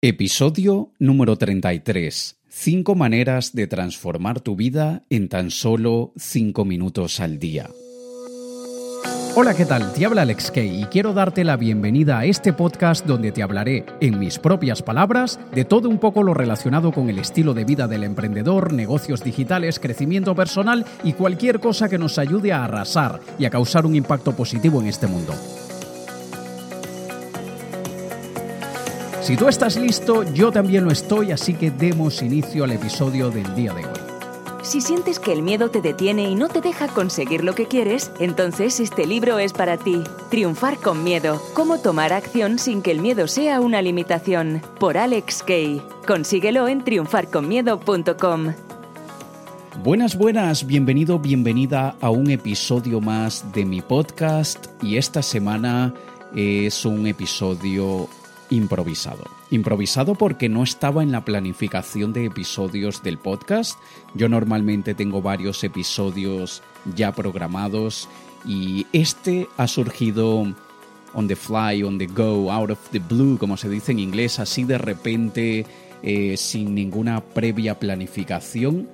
Episodio 0.00 0.92
número 1.00 1.34
33. 1.34 2.38
Cinco 2.48 2.94
maneras 2.94 3.52
de 3.52 3.66
transformar 3.66 4.40
tu 4.40 4.54
vida 4.54 5.02
en 5.10 5.28
tan 5.28 5.50
solo 5.50 6.12
cinco 6.16 6.64
minutos 6.64 7.18
al 7.18 7.40
día. 7.40 7.68
Hola, 9.34 9.54
¿qué 9.54 9.64
tal? 9.66 9.92
Te 9.94 10.06
habla 10.06 10.22
Alex 10.22 10.52
Kay 10.52 10.82
y 10.82 10.84
quiero 10.84 11.14
darte 11.14 11.42
la 11.42 11.56
bienvenida 11.56 12.20
a 12.20 12.26
este 12.26 12.52
podcast 12.52 13.06
donde 13.06 13.32
te 13.32 13.42
hablaré, 13.42 13.86
en 14.00 14.20
mis 14.20 14.38
propias 14.38 14.82
palabras, 14.82 15.40
de 15.52 15.64
todo 15.64 15.88
un 15.88 15.98
poco 15.98 16.22
lo 16.22 16.32
relacionado 16.32 16.92
con 16.92 17.10
el 17.10 17.18
estilo 17.18 17.52
de 17.52 17.64
vida 17.64 17.88
del 17.88 18.04
emprendedor, 18.04 18.72
negocios 18.72 19.24
digitales, 19.24 19.80
crecimiento 19.80 20.36
personal 20.36 20.86
y 21.02 21.14
cualquier 21.14 21.58
cosa 21.58 21.88
que 21.88 21.98
nos 21.98 22.18
ayude 22.18 22.52
a 22.52 22.62
arrasar 22.62 23.18
y 23.36 23.46
a 23.46 23.50
causar 23.50 23.84
un 23.84 23.96
impacto 23.96 24.36
positivo 24.36 24.80
en 24.80 24.86
este 24.86 25.08
mundo. 25.08 25.34
Si 29.28 29.36
tú 29.36 29.46
estás 29.46 29.76
listo, 29.76 30.22
yo 30.32 30.50
también 30.50 30.84
lo 30.84 30.90
estoy, 30.90 31.32
así 31.32 31.52
que 31.52 31.70
demos 31.70 32.22
inicio 32.22 32.64
al 32.64 32.70
episodio 32.70 33.28
del 33.28 33.54
día 33.54 33.74
de 33.74 33.84
hoy. 33.84 33.92
Si 34.62 34.80
sientes 34.80 35.18
que 35.18 35.34
el 35.34 35.42
miedo 35.42 35.70
te 35.70 35.82
detiene 35.82 36.30
y 36.30 36.34
no 36.34 36.48
te 36.48 36.62
deja 36.62 36.88
conseguir 36.88 37.44
lo 37.44 37.54
que 37.54 37.66
quieres, 37.66 38.10
entonces 38.20 38.80
este 38.80 39.06
libro 39.06 39.38
es 39.38 39.52
para 39.52 39.76
ti. 39.76 40.02
Triunfar 40.30 40.78
con 40.78 41.04
miedo. 41.04 41.42
Cómo 41.52 41.76
tomar 41.76 42.14
acción 42.14 42.58
sin 42.58 42.80
que 42.80 42.90
el 42.90 43.00
miedo 43.00 43.28
sea 43.28 43.60
una 43.60 43.82
limitación. 43.82 44.62
Por 44.80 44.96
Alex 44.96 45.42
Kay. 45.42 45.82
Consíguelo 46.06 46.66
en 46.66 46.82
triunfarconmiedo.com. 46.82 48.54
Buenas, 49.84 50.16
buenas, 50.16 50.66
bienvenido, 50.66 51.18
bienvenida 51.18 51.96
a 52.00 52.08
un 52.08 52.30
episodio 52.30 53.02
más 53.02 53.52
de 53.52 53.66
mi 53.66 53.82
podcast 53.82 54.68
y 54.82 54.96
esta 54.96 55.20
semana 55.20 55.92
es 56.34 56.86
un 56.86 57.06
episodio 57.06 58.08
improvisado. 58.50 59.24
Improvisado 59.50 60.14
porque 60.14 60.48
no 60.48 60.62
estaba 60.62 61.02
en 61.02 61.12
la 61.12 61.24
planificación 61.24 62.12
de 62.12 62.26
episodios 62.26 63.02
del 63.02 63.18
podcast. 63.18 63.78
Yo 64.14 64.28
normalmente 64.28 64.94
tengo 64.94 65.22
varios 65.22 65.64
episodios 65.64 66.62
ya 66.94 67.12
programados 67.12 68.08
y 68.46 68.86
este 68.92 69.48
ha 69.56 69.66
surgido 69.66 70.46
on 71.14 71.28
the 71.28 71.36
fly, 71.36 71.82
on 71.82 71.98
the 71.98 72.06
go, 72.06 72.50
out 72.50 72.70
of 72.70 72.78
the 72.90 72.98
blue, 72.98 73.38
como 73.38 73.56
se 73.56 73.68
dice 73.68 73.92
en 73.92 73.98
inglés, 73.98 74.38
así 74.38 74.64
de 74.64 74.78
repente, 74.78 75.66
eh, 76.02 76.36
sin 76.36 76.74
ninguna 76.74 77.20
previa 77.20 77.78
planificación. 77.78 78.88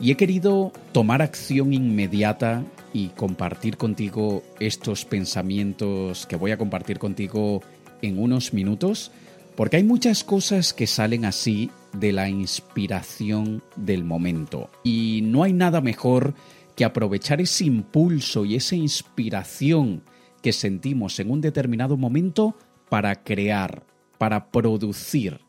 Y 0.00 0.10
he 0.10 0.16
querido 0.16 0.72
tomar 0.92 1.20
acción 1.20 1.74
inmediata 1.74 2.64
y 2.92 3.08
compartir 3.08 3.76
contigo 3.76 4.42
estos 4.58 5.04
pensamientos 5.04 6.26
que 6.26 6.36
voy 6.36 6.50
a 6.50 6.58
compartir 6.58 6.98
contigo 6.98 7.62
en 8.02 8.18
unos 8.18 8.52
minutos, 8.52 9.10
porque 9.56 9.76
hay 9.76 9.84
muchas 9.84 10.24
cosas 10.24 10.72
que 10.72 10.86
salen 10.86 11.24
así 11.24 11.70
de 11.92 12.12
la 12.12 12.28
inspiración 12.28 13.62
del 13.76 14.04
momento. 14.04 14.70
Y 14.84 15.20
no 15.24 15.42
hay 15.42 15.52
nada 15.52 15.80
mejor 15.80 16.34
que 16.76 16.84
aprovechar 16.84 17.40
ese 17.40 17.64
impulso 17.64 18.44
y 18.44 18.54
esa 18.54 18.76
inspiración 18.76 20.02
que 20.42 20.52
sentimos 20.52 21.18
en 21.20 21.30
un 21.30 21.40
determinado 21.40 21.96
momento 21.96 22.56
para 22.88 23.22
crear, 23.22 23.84
para 24.18 24.50
producir. 24.50 25.40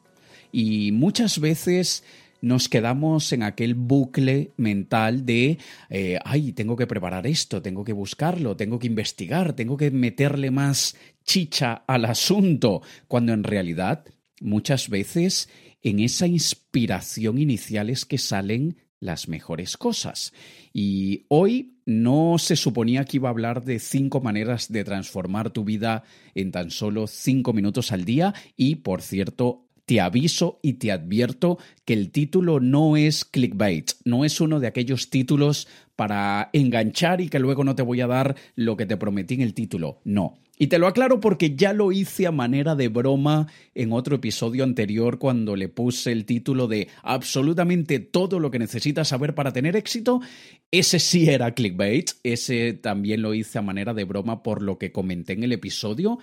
Y 0.51 0.91
muchas 0.91 1.39
veces 1.39 2.03
nos 2.41 2.67
quedamos 2.69 3.31
en 3.33 3.43
aquel 3.43 3.75
bucle 3.75 4.51
mental 4.57 5.25
de, 5.25 5.59
eh, 5.89 6.19
ay, 6.25 6.51
tengo 6.53 6.75
que 6.75 6.87
preparar 6.87 7.27
esto, 7.27 7.61
tengo 7.61 7.83
que 7.83 7.93
buscarlo, 7.93 8.57
tengo 8.57 8.79
que 8.79 8.87
investigar, 8.87 9.53
tengo 9.53 9.77
que 9.77 9.91
meterle 9.91 10.49
más 10.49 10.95
chicha 11.31 11.85
al 11.87 12.03
asunto, 12.03 12.81
cuando 13.07 13.31
en 13.31 13.45
realidad 13.45 14.03
muchas 14.41 14.89
veces 14.89 15.47
en 15.81 16.01
esa 16.01 16.27
inspiración 16.27 17.37
inicial 17.37 17.89
es 17.89 18.03
que 18.03 18.17
salen 18.17 18.75
las 18.99 19.29
mejores 19.29 19.77
cosas. 19.77 20.33
Y 20.73 21.27
hoy 21.29 21.77
no 21.85 22.35
se 22.37 22.57
suponía 22.57 23.05
que 23.05 23.15
iba 23.15 23.29
a 23.29 23.31
hablar 23.31 23.63
de 23.63 23.79
cinco 23.79 24.19
maneras 24.19 24.73
de 24.73 24.83
transformar 24.83 25.51
tu 25.51 25.63
vida 25.63 26.03
en 26.35 26.51
tan 26.51 26.69
solo 26.69 27.07
cinco 27.07 27.53
minutos 27.53 27.93
al 27.93 28.03
día 28.03 28.33
y, 28.57 28.75
por 28.75 29.01
cierto, 29.01 29.69
te 29.85 30.01
aviso 30.01 30.59
y 30.61 30.73
te 30.73 30.91
advierto 30.91 31.59
que 31.85 31.93
el 31.93 32.11
título 32.11 32.59
no 32.59 32.97
es 32.97 33.23
clickbait, 33.23 33.91
no 34.03 34.25
es 34.25 34.41
uno 34.41 34.59
de 34.59 34.67
aquellos 34.67 35.09
títulos 35.09 35.69
para 35.95 36.49
enganchar 36.51 37.21
y 37.21 37.29
que 37.29 37.39
luego 37.39 37.63
no 37.63 37.73
te 37.73 37.83
voy 37.83 38.01
a 38.01 38.07
dar 38.07 38.35
lo 38.55 38.75
que 38.75 38.85
te 38.85 38.97
prometí 38.97 39.35
en 39.35 39.41
el 39.41 39.53
título, 39.53 40.01
no. 40.03 40.41
Y 40.61 40.67
te 40.67 40.77
lo 40.77 40.85
aclaro 40.85 41.19
porque 41.19 41.55
ya 41.55 41.73
lo 41.73 41.91
hice 41.91 42.27
a 42.27 42.31
manera 42.31 42.75
de 42.75 42.87
broma 42.87 43.47
en 43.73 43.91
otro 43.91 44.17
episodio 44.17 44.63
anterior 44.63 45.17
cuando 45.17 45.55
le 45.55 45.69
puse 45.69 46.11
el 46.11 46.23
título 46.23 46.67
de 46.67 46.87
absolutamente 47.01 47.97
todo 47.97 48.39
lo 48.39 48.51
que 48.51 48.59
necesitas 48.59 49.07
saber 49.07 49.33
para 49.33 49.53
tener 49.53 49.75
éxito. 49.75 50.21
Ese 50.69 50.99
sí 50.99 51.27
era 51.27 51.55
clickbait, 51.55 52.11
ese 52.21 52.73
también 52.73 53.23
lo 53.23 53.33
hice 53.33 53.57
a 53.57 53.63
manera 53.63 53.95
de 53.95 54.03
broma 54.03 54.43
por 54.43 54.61
lo 54.61 54.77
que 54.77 54.91
comenté 54.91 55.33
en 55.33 55.41
el 55.45 55.53
episodio, 55.53 56.19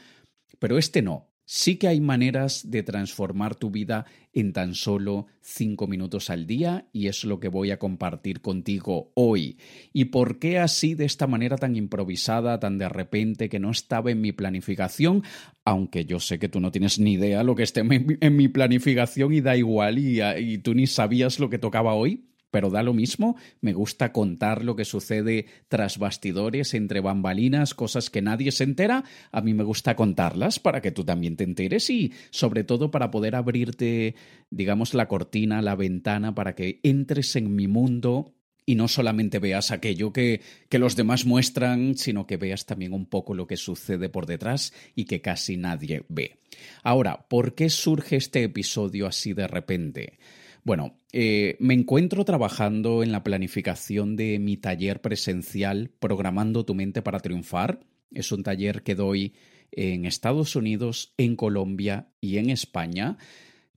pero 0.61 0.79
este 0.79 1.03
no. 1.03 1.27
Sí 1.51 1.77
que 1.77 1.89
hay 1.89 2.03
maneras 2.03 2.71
de 2.71 2.83
transformar 2.83 3.55
tu 3.55 3.71
vida 3.71 4.05
en 4.35 4.53
tan 4.53 4.75
solo 4.75 5.29
cinco 5.41 5.87
minutos 5.87 6.29
al 6.29 6.47
día 6.47 6.91
y 6.93 7.07
es 7.07 7.25
lo 7.25 7.41
que 7.41 7.49
voy 7.49 7.71
a 7.71 7.79
compartir 7.79 8.43
contigo 8.43 9.13
hoy. 9.15 9.57
¿Y 9.95 10.05
por 10.07 10.39
qué 10.41 10.59
así 10.59 10.95
de 10.95 11.07
esta 11.07 11.27
manera 11.27 11.57
tan 11.57 11.75
improvisada, 11.75 12.61
tan 12.61 12.77
de 12.77 12.91
repente, 12.91 13.49
que 13.49 13.61
no 13.61 13.71
estaba 13.71 14.11
en 14.11 14.21
mi 14.21 14.33
planificación? 14.33 15.23
Aunque 15.65 16.05
yo 16.05 16.21
sé 16.21 16.39
que 16.39 16.51
tú 16.51 16.61
no 16.61 16.71
tienes 16.71 16.99
ni 16.99 17.15
idea 17.15 17.43
lo 17.43 17.55
que 17.55 17.63
esté 17.63 17.81
en 17.81 18.37
mi 18.37 18.49
planificación 18.49 19.33
y 19.33 19.41
da 19.41 19.57
igual 19.57 19.99
y, 19.99 20.21
y 20.21 20.59
tú 20.59 20.75
ni 20.75 20.87
sabías 20.87 21.41
lo 21.41 21.49
que 21.49 21.59
tocaba 21.59 21.95
hoy 21.95 22.28
pero 22.51 22.71
da 22.71 22.83
lo 22.83 22.95
mismo, 22.95 23.37
me 23.61 23.73
gusta 23.73 24.13
contar 24.13 24.65
lo 24.65 24.77
que 24.77 24.85
sucede 24.85 25.47
tras 25.69 25.99
bastidores, 25.99 26.75
entre 26.75 27.01
bambalinas, 27.01 27.75
cosas 27.75 28.11
que 28.11 28.23
nadie 28.23 28.53
se 28.53 28.65
entera, 28.65 29.05
a 29.33 29.41
mí 29.41 29.55
me 29.55 29.65
gusta 29.65 29.97
contarlas 29.97 30.59
para 30.59 30.81
que 30.81 30.91
tú 30.91 31.05
también 31.05 31.37
te 31.37 31.45
enteres 31.45 31.91
y 31.91 32.13
sobre 32.31 32.65
todo 32.65 32.91
para 32.91 33.11
poder 33.11 33.35
abrirte, 33.35 34.15
digamos, 34.51 34.95
la 34.95 35.09
cortina, 35.09 35.63
la 35.63 35.77
ventana, 35.77 36.35
para 36.35 36.55
que 36.55 36.81
entres 36.83 37.37
en 37.37 37.55
mi 37.55 37.69
mundo 37.69 38.35
y 38.69 38.75
no 38.75 38.87
solamente 38.87 39.39
veas 39.39 39.71
aquello 39.71 40.13
que, 40.13 40.43
que, 40.69 40.79
los 40.79 40.95
demás 40.95 41.25
muestran, 41.25 41.97
sino 41.97 42.27
que 42.27 42.37
veas 42.37 42.67
también 42.67 42.93
un 42.93 43.07
poco 43.07 43.33
lo 43.33 43.47
que 43.47 43.57
sucede 43.57 44.11
por 44.11 44.27
detrás 44.27 44.75
y 44.95 45.07
que 45.07 45.23
casi 45.23 45.57
nadie 45.57 46.05
ve. 46.11 46.37
Ahora, 46.83 47.27
¿por 47.29 47.55
qué 47.55 47.71
surge 47.71 48.17
este 48.17 48.43
episodio 48.43 49.07
así 49.07 49.33
de 49.33 49.47
repente? 49.47 50.19
Bueno, 50.69 50.99
eh, 51.15 51.57
me 51.61 51.73
encuentro 51.73 52.27
trabajando 52.27 53.03
en 53.03 53.11
la 53.11 53.25
planificación 53.25 54.17
de 54.17 54.39
mi 54.39 54.59
taller 54.59 55.01
presencial 55.01 55.91
Programando 55.99 56.67
tu 56.67 56.75
mente 56.75 57.01
para 57.01 57.21
triunfar. 57.21 57.81
Es 58.11 58.33
un 58.33 58.43
taller 58.43 58.83
que 58.83 58.95
doy 58.95 59.33
en 59.73 60.05
Estados 60.05 60.57
Unidos, 60.57 61.15
en 61.17 61.37
Colombia 61.37 62.09
y 62.21 62.37
en 62.37 62.51
España. 62.51 63.17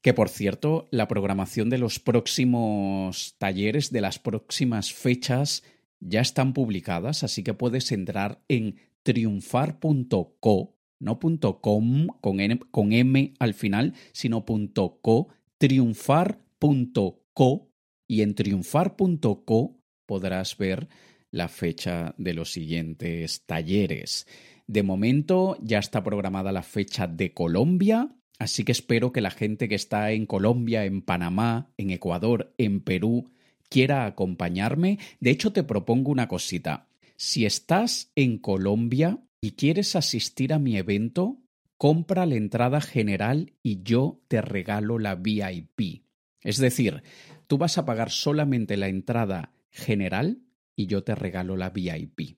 Que 0.02 0.14
por 0.14 0.28
cierto, 0.28 0.90
la 0.92 1.08
programación 1.08 1.70
de 1.70 1.78
los 1.78 2.00
próximos 2.00 3.36
talleres, 3.38 3.94
de 3.94 4.02
las 4.02 4.20
próximas 4.20 4.92
fechas, 4.92 5.64
ya 6.02 6.20
están 6.20 6.52
publicadas, 6.52 7.24
así 7.24 7.42
que 7.42 7.54
puedes 7.54 7.90
entrar 7.94 8.42
en 8.50 8.76
triunfar.co, 9.04 10.76
no 11.00 11.20
.com 11.62 12.08
con, 12.20 12.92
M 12.92 13.34
al 13.40 13.54
final, 13.54 13.94
sino 14.12 14.44
.co, 14.44 15.30
triunfar 15.58 16.51
triunfar.co 16.62 17.72
y 18.08 18.22
en 18.22 18.36
triunfar.co 18.36 19.80
podrás 20.06 20.58
ver 20.58 20.88
la 21.32 21.48
fecha 21.48 22.14
de 22.18 22.34
los 22.34 22.52
siguientes 22.52 23.46
talleres. 23.46 24.28
De 24.68 24.84
momento 24.84 25.58
ya 25.62 25.80
está 25.80 26.04
programada 26.04 26.52
la 26.52 26.62
fecha 26.62 27.08
de 27.08 27.34
Colombia, 27.34 28.16
así 28.38 28.64
que 28.64 28.74
espero 28.74 29.12
que 29.12 29.22
la 29.22 29.32
gente 29.32 29.68
que 29.68 29.76
está 29.76 30.12
en 30.12 30.26
Colombia, 30.26 30.86
en 30.86 31.02
Panamá, 31.02 31.74
en 31.78 31.90
Ecuador, 31.90 32.54
en 32.58 32.82
Perú, 32.82 33.32
quiera 33.70 34.06
acompañarme. 34.06 35.00
De 35.20 35.32
hecho, 35.32 35.52
te 35.52 35.64
propongo 35.64 36.12
una 36.12 36.28
cosita. 36.28 36.90
Si 37.16 37.46
estás 37.46 38.12
en 38.16 38.38
Colombia 38.38 39.20
y 39.42 39.52
quieres 39.52 39.96
asistir 39.96 40.54
a 40.54 40.60
mi 40.60 40.78
evento, 40.78 41.42
compra 41.78 42.26
la 42.26 42.36
entrada 42.36 42.82
general 42.82 43.54
y 43.64 43.82
yo 43.84 44.22
te 44.28 44.42
regalo 44.42 45.00
la 45.00 45.16
VIP. 45.16 46.11
Es 46.44 46.58
decir, 46.58 47.04
tú 47.48 47.58
vas 47.58 47.78
a 47.78 47.86
pagar 47.86 48.10
solamente 48.10 48.78
la 48.78 48.88
entrada 48.88 49.54
general 49.70 50.42
y 50.76 50.88
yo 50.88 51.04
te 51.04 51.16
regalo 51.16 51.58
la 51.58 51.70
VIP. 51.70 52.38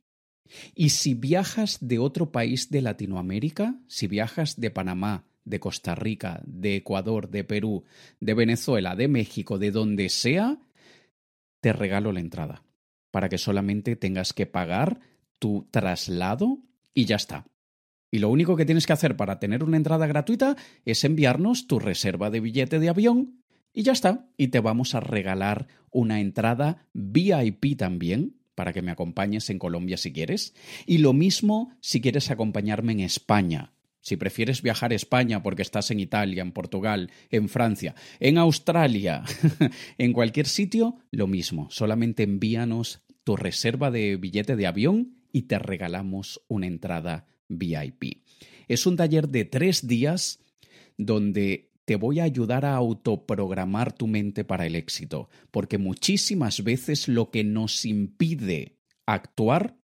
Y 0.75 0.89
si 0.89 1.13
viajas 1.13 1.77
de 1.81 1.99
otro 1.99 2.31
país 2.31 2.69
de 2.69 2.81
Latinoamérica, 2.81 3.75
si 3.87 4.07
viajas 4.07 4.59
de 4.59 4.71
Panamá, 4.71 5.25
de 5.45 5.59
Costa 5.59 5.95
Rica, 5.95 6.41
de 6.45 6.77
Ecuador, 6.77 7.29
de 7.29 7.43
Perú, 7.43 7.83
de 8.19 8.33
Venezuela, 8.33 8.95
de 8.95 9.07
México, 9.07 9.57
de 9.57 9.71
donde 9.71 10.09
sea, 10.09 10.59
te 11.59 11.73
regalo 11.73 12.11
la 12.11 12.19
entrada, 12.19 12.63
para 13.11 13.29
que 13.29 13.37
solamente 13.37 13.95
tengas 13.95 14.33
que 14.33 14.45
pagar 14.45 14.99
tu 15.39 15.67
traslado 15.71 16.59
y 16.93 17.05
ya 17.05 17.15
está. 17.15 17.47
Y 18.11 18.19
lo 18.19 18.29
único 18.29 18.55
que 18.55 18.65
tienes 18.65 18.85
que 18.85 18.93
hacer 18.93 19.17
para 19.17 19.39
tener 19.39 19.63
una 19.63 19.77
entrada 19.77 20.05
gratuita 20.05 20.55
es 20.85 21.03
enviarnos 21.03 21.67
tu 21.67 21.79
reserva 21.79 22.29
de 22.29 22.41
billete 22.41 22.79
de 22.79 22.89
avión 22.89 23.42
y 23.73 23.83
ya 23.83 23.91
está. 23.91 24.27
Y 24.37 24.49
te 24.49 24.59
vamos 24.59 24.95
a 24.95 24.99
regalar 24.99 25.67
una 25.91 26.19
entrada 26.19 26.87
VIP 26.93 27.77
también 27.77 28.35
para 28.55 28.73
que 28.73 28.81
me 28.81 28.91
acompañes 28.91 29.49
en 29.49 29.59
Colombia 29.59 29.97
si 29.97 30.13
quieres. 30.13 30.53
Y 30.85 30.99
lo 30.99 31.13
mismo 31.13 31.75
si 31.81 32.01
quieres 32.01 32.29
acompañarme 32.31 32.93
en 32.93 32.99
España. 33.01 33.73
Si 33.99 34.17
prefieres 34.17 34.61
viajar 34.61 34.91
a 34.91 34.95
España 34.95 35.41
porque 35.41 35.61
estás 35.61 35.89
en 35.89 35.99
Italia, 35.99 36.41
en 36.41 36.51
Portugal, 36.51 37.09
en 37.29 37.47
Francia, 37.47 37.95
en 38.19 38.37
Australia, 38.37 39.23
en 39.97 40.11
cualquier 40.11 40.45
sitio, 40.45 40.97
lo 41.09 41.25
mismo. 41.25 41.69
Solamente 41.71 42.23
envíanos 42.23 43.01
tu 43.23 43.37
reserva 43.37 43.91
de 43.91 44.17
billete 44.17 44.57
de 44.57 44.67
avión 44.67 45.15
y 45.31 45.43
te 45.43 45.57
regalamos 45.57 46.41
una 46.49 46.67
entrada 46.67 47.27
VIP. 47.47 48.23
Es 48.67 48.85
un 48.85 48.97
taller 48.97 49.29
de 49.29 49.45
tres 49.45 49.87
días 49.87 50.39
donde 50.97 51.72
te 51.85 51.95
voy 51.95 52.19
a 52.19 52.23
ayudar 52.23 52.65
a 52.65 52.75
autoprogramar 52.75 53.93
tu 53.93 54.07
mente 54.07 54.43
para 54.43 54.65
el 54.65 54.75
éxito, 54.75 55.29
porque 55.51 55.77
muchísimas 55.77 56.63
veces 56.63 57.07
lo 57.07 57.29
que 57.29 57.43
nos 57.43 57.85
impide 57.85 58.77
actuar 59.05 59.77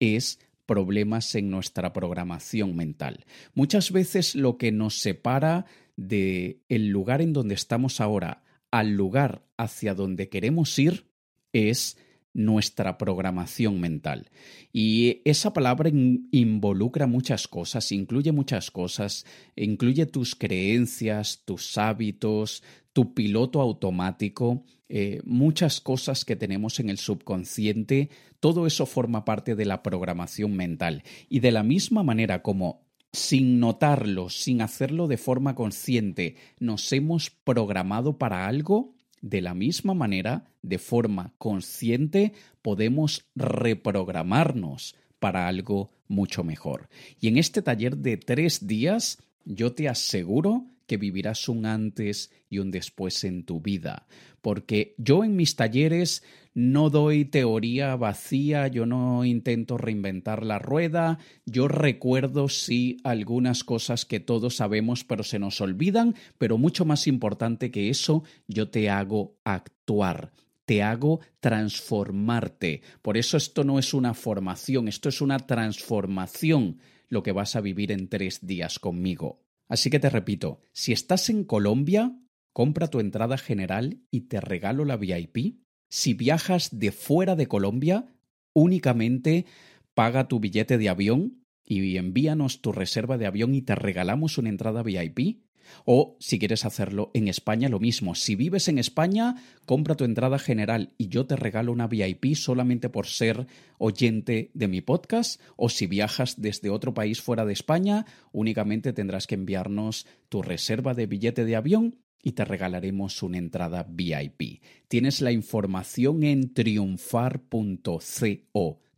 es 0.00 0.40
problemas 0.66 1.34
en 1.34 1.50
nuestra 1.50 1.92
programación 1.92 2.74
mental. 2.74 3.24
Muchas 3.54 3.92
veces 3.92 4.34
lo 4.34 4.56
que 4.56 4.72
nos 4.72 4.98
separa 4.98 5.66
de 5.96 6.62
el 6.68 6.88
lugar 6.88 7.20
en 7.20 7.32
donde 7.32 7.54
estamos 7.54 8.00
ahora 8.00 8.42
al 8.70 8.92
lugar 8.96 9.46
hacia 9.56 9.94
donde 9.94 10.28
queremos 10.28 10.78
ir 10.78 11.06
es 11.52 11.96
nuestra 12.34 12.98
programación 12.98 13.80
mental. 13.80 14.30
Y 14.72 15.22
esa 15.24 15.52
palabra 15.52 15.88
involucra 15.88 17.06
muchas 17.06 17.48
cosas, 17.48 17.90
incluye 17.92 18.32
muchas 18.32 18.70
cosas, 18.70 19.24
incluye 19.56 20.04
tus 20.06 20.34
creencias, 20.34 21.42
tus 21.44 21.78
hábitos, 21.78 22.62
tu 22.92 23.14
piloto 23.14 23.60
automático, 23.60 24.64
eh, 24.88 25.20
muchas 25.24 25.80
cosas 25.80 26.24
que 26.24 26.36
tenemos 26.36 26.78
en 26.80 26.90
el 26.90 26.98
subconsciente, 26.98 28.10
todo 28.40 28.66
eso 28.66 28.84
forma 28.84 29.24
parte 29.24 29.54
de 29.54 29.64
la 29.64 29.82
programación 29.82 30.54
mental. 30.54 31.02
Y 31.28 31.40
de 31.40 31.52
la 31.52 31.62
misma 31.62 32.02
manera 32.02 32.42
como 32.42 32.84
sin 33.12 33.60
notarlo, 33.60 34.28
sin 34.28 34.60
hacerlo 34.60 35.06
de 35.06 35.16
forma 35.16 35.54
consciente, 35.54 36.36
nos 36.58 36.92
hemos 36.92 37.30
programado 37.30 38.18
para 38.18 38.46
algo, 38.46 38.94
de 39.24 39.40
la 39.40 39.54
misma 39.54 39.94
manera, 39.94 40.44
de 40.60 40.78
forma 40.78 41.32
consciente, 41.38 42.34
podemos 42.60 43.24
reprogramarnos 43.34 44.96
para 45.18 45.48
algo 45.48 45.90
mucho 46.08 46.44
mejor. 46.44 46.90
Y 47.22 47.28
en 47.28 47.38
este 47.38 47.62
taller 47.62 47.96
de 47.96 48.18
tres 48.18 48.66
días, 48.66 49.22
yo 49.46 49.72
te 49.72 49.88
aseguro 49.88 50.66
que 50.86 50.98
vivirás 50.98 51.48
un 51.48 51.64
antes 51.64 52.30
y 52.50 52.58
un 52.58 52.70
después 52.70 53.24
en 53.24 53.44
tu 53.44 53.62
vida. 53.62 54.06
Porque 54.42 54.94
yo 54.98 55.24
en 55.24 55.36
mis 55.36 55.56
talleres 55.56 56.22
no 56.54 56.88
doy 56.88 57.24
teoría 57.24 57.96
vacía, 57.96 58.68
yo 58.68 58.86
no 58.86 59.24
intento 59.24 59.76
reinventar 59.76 60.44
la 60.44 60.58
rueda, 60.58 61.18
yo 61.44 61.68
recuerdo 61.68 62.48
sí 62.48 62.98
algunas 63.04 63.64
cosas 63.64 64.04
que 64.04 64.20
todos 64.20 64.56
sabemos 64.56 65.04
pero 65.04 65.24
se 65.24 65.38
nos 65.38 65.60
olvidan, 65.60 66.14
pero 66.38 66.56
mucho 66.56 66.84
más 66.84 67.06
importante 67.06 67.70
que 67.70 67.90
eso, 67.90 68.22
yo 68.46 68.70
te 68.70 68.88
hago 68.88 69.36
actuar 69.44 70.32
te 70.64 70.82
hago 70.82 71.20
transformarte. 71.40 72.80
Por 73.02 73.18
eso 73.18 73.36
esto 73.36 73.64
no 73.64 73.78
es 73.78 73.92
una 73.92 74.14
formación, 74.14 74.88
esto 74.88 75.10
es 75.10 75.20
una 75.20 75.38
transformación 75.38 76.78
lo 77.08 77.22
que 77.22 77.32
vas 77.32 77.54
a 77.54 77.60
vivir 77.60 77.92
en 77.92 78.08
tres 78.08 78.46
días 78.46 78.78
conmigo. 78.78 79.42
Así 79.68 79.90
que 79.90 80.00
te 80.00 80.10
repito, 80.10 80.60
si 80.72 80.92
estás 80.92 81.28
en 81.30 81.44
Colombia, 81.44 82.16
compra 82.52 82.88
tu 82.88 83.00
entrada 83.00 83.38
general 83.38 84.00
y 84.10 84.22
te 84.22 84.40
regalo 84.40 84.84
la 84.84 84.96
VIP. 84.96 85.63
Si 85.88 86.14
viajas 86.14 86.78
de 86.78 86.92
fuera 86.92 87.36
de 87.36 87.46
Colombia, 87.46 88.06
únicamente 88.52 89.46
paga 89.94 90.28
tu 90.28 90.40
billete 90.40 90.78
de 90.78 90.88
avión 90.88 91.44
y 91.64 91.96
envíanos 91.96 92.60
tu 92.60 92.72
reserva 92.72 93.16
de 93.16 93.26
avión 93.26 93.54
y 93.54 93.62
te 93.62 93.74
regalamos 93.74 94.38
una 94.38 94.48
entrada 94.48 94.82
VIP. 94.82 95.38
O 95.84 96.16
si 96.20 96.38
quieres 96.38 96.64
hacerlo 96.64 97.10
en 97.14 97.26
España, 97.26 97.68
lo 97.68 97.80
mismo. 97.80 98.14
Si 98.14 98.34
vives 98.34 98.68
en 98.68 98.78
España, 98.78 99.36
compra 99.64 99.94
tu 99.94 100.04
entrada 100.04 100.38
general 100.38 100.92
y 100.98 101.08
yo 101.08 101.26
te 101.26 101.36
regalo 101.36 101.72
una 101.72 101.86
VIP 101.86 102.34
solamente 102.34 102.90
por 102.90 103.06
ser 103.06 103.46
oyente 103.78 104.50
de 104.52 104.68
mi 104.68 104.82
podcast. 104.82 105.40
O 105.56 105.68
si 105.68 105.86
viajas 105.86 106.40
desde 106.40 106.70
otro 106.70 106.92
país 106.92 107.22
fuera 107.22 107.44
de 107.44 107.54
España, 107.54 108.04
únicamente 108.32 108.92
tendrás 108.92 109.26
que 109.26 109.36
enviarnos 109.36 110.06
tu 110.28 110.42
reserva 110.42 110.94
de 110.94 111.06
billete 111.06 111.44
de 111.44 111.56
avión 111.56 111.96
y 112.24 112.32
te 112.32 112.44
regalaremos 112.46 113.22
una 113.22 113.38
entrada 113.38 113.86
VIP. 113.88 114.62
Tienes 114.88 115.20
la 115.20 115.30
información 115.30 116.24
en 116.24 116.54
triunfar.co, 116.54 118.00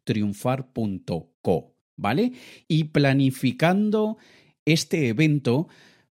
triunfar.co, 0.05 1.75
¿vale? 1.97 2.33
Y 2.69 2.85
planificando 2.85 4.17
este 4.65 5.09
evento, 5.09 5.67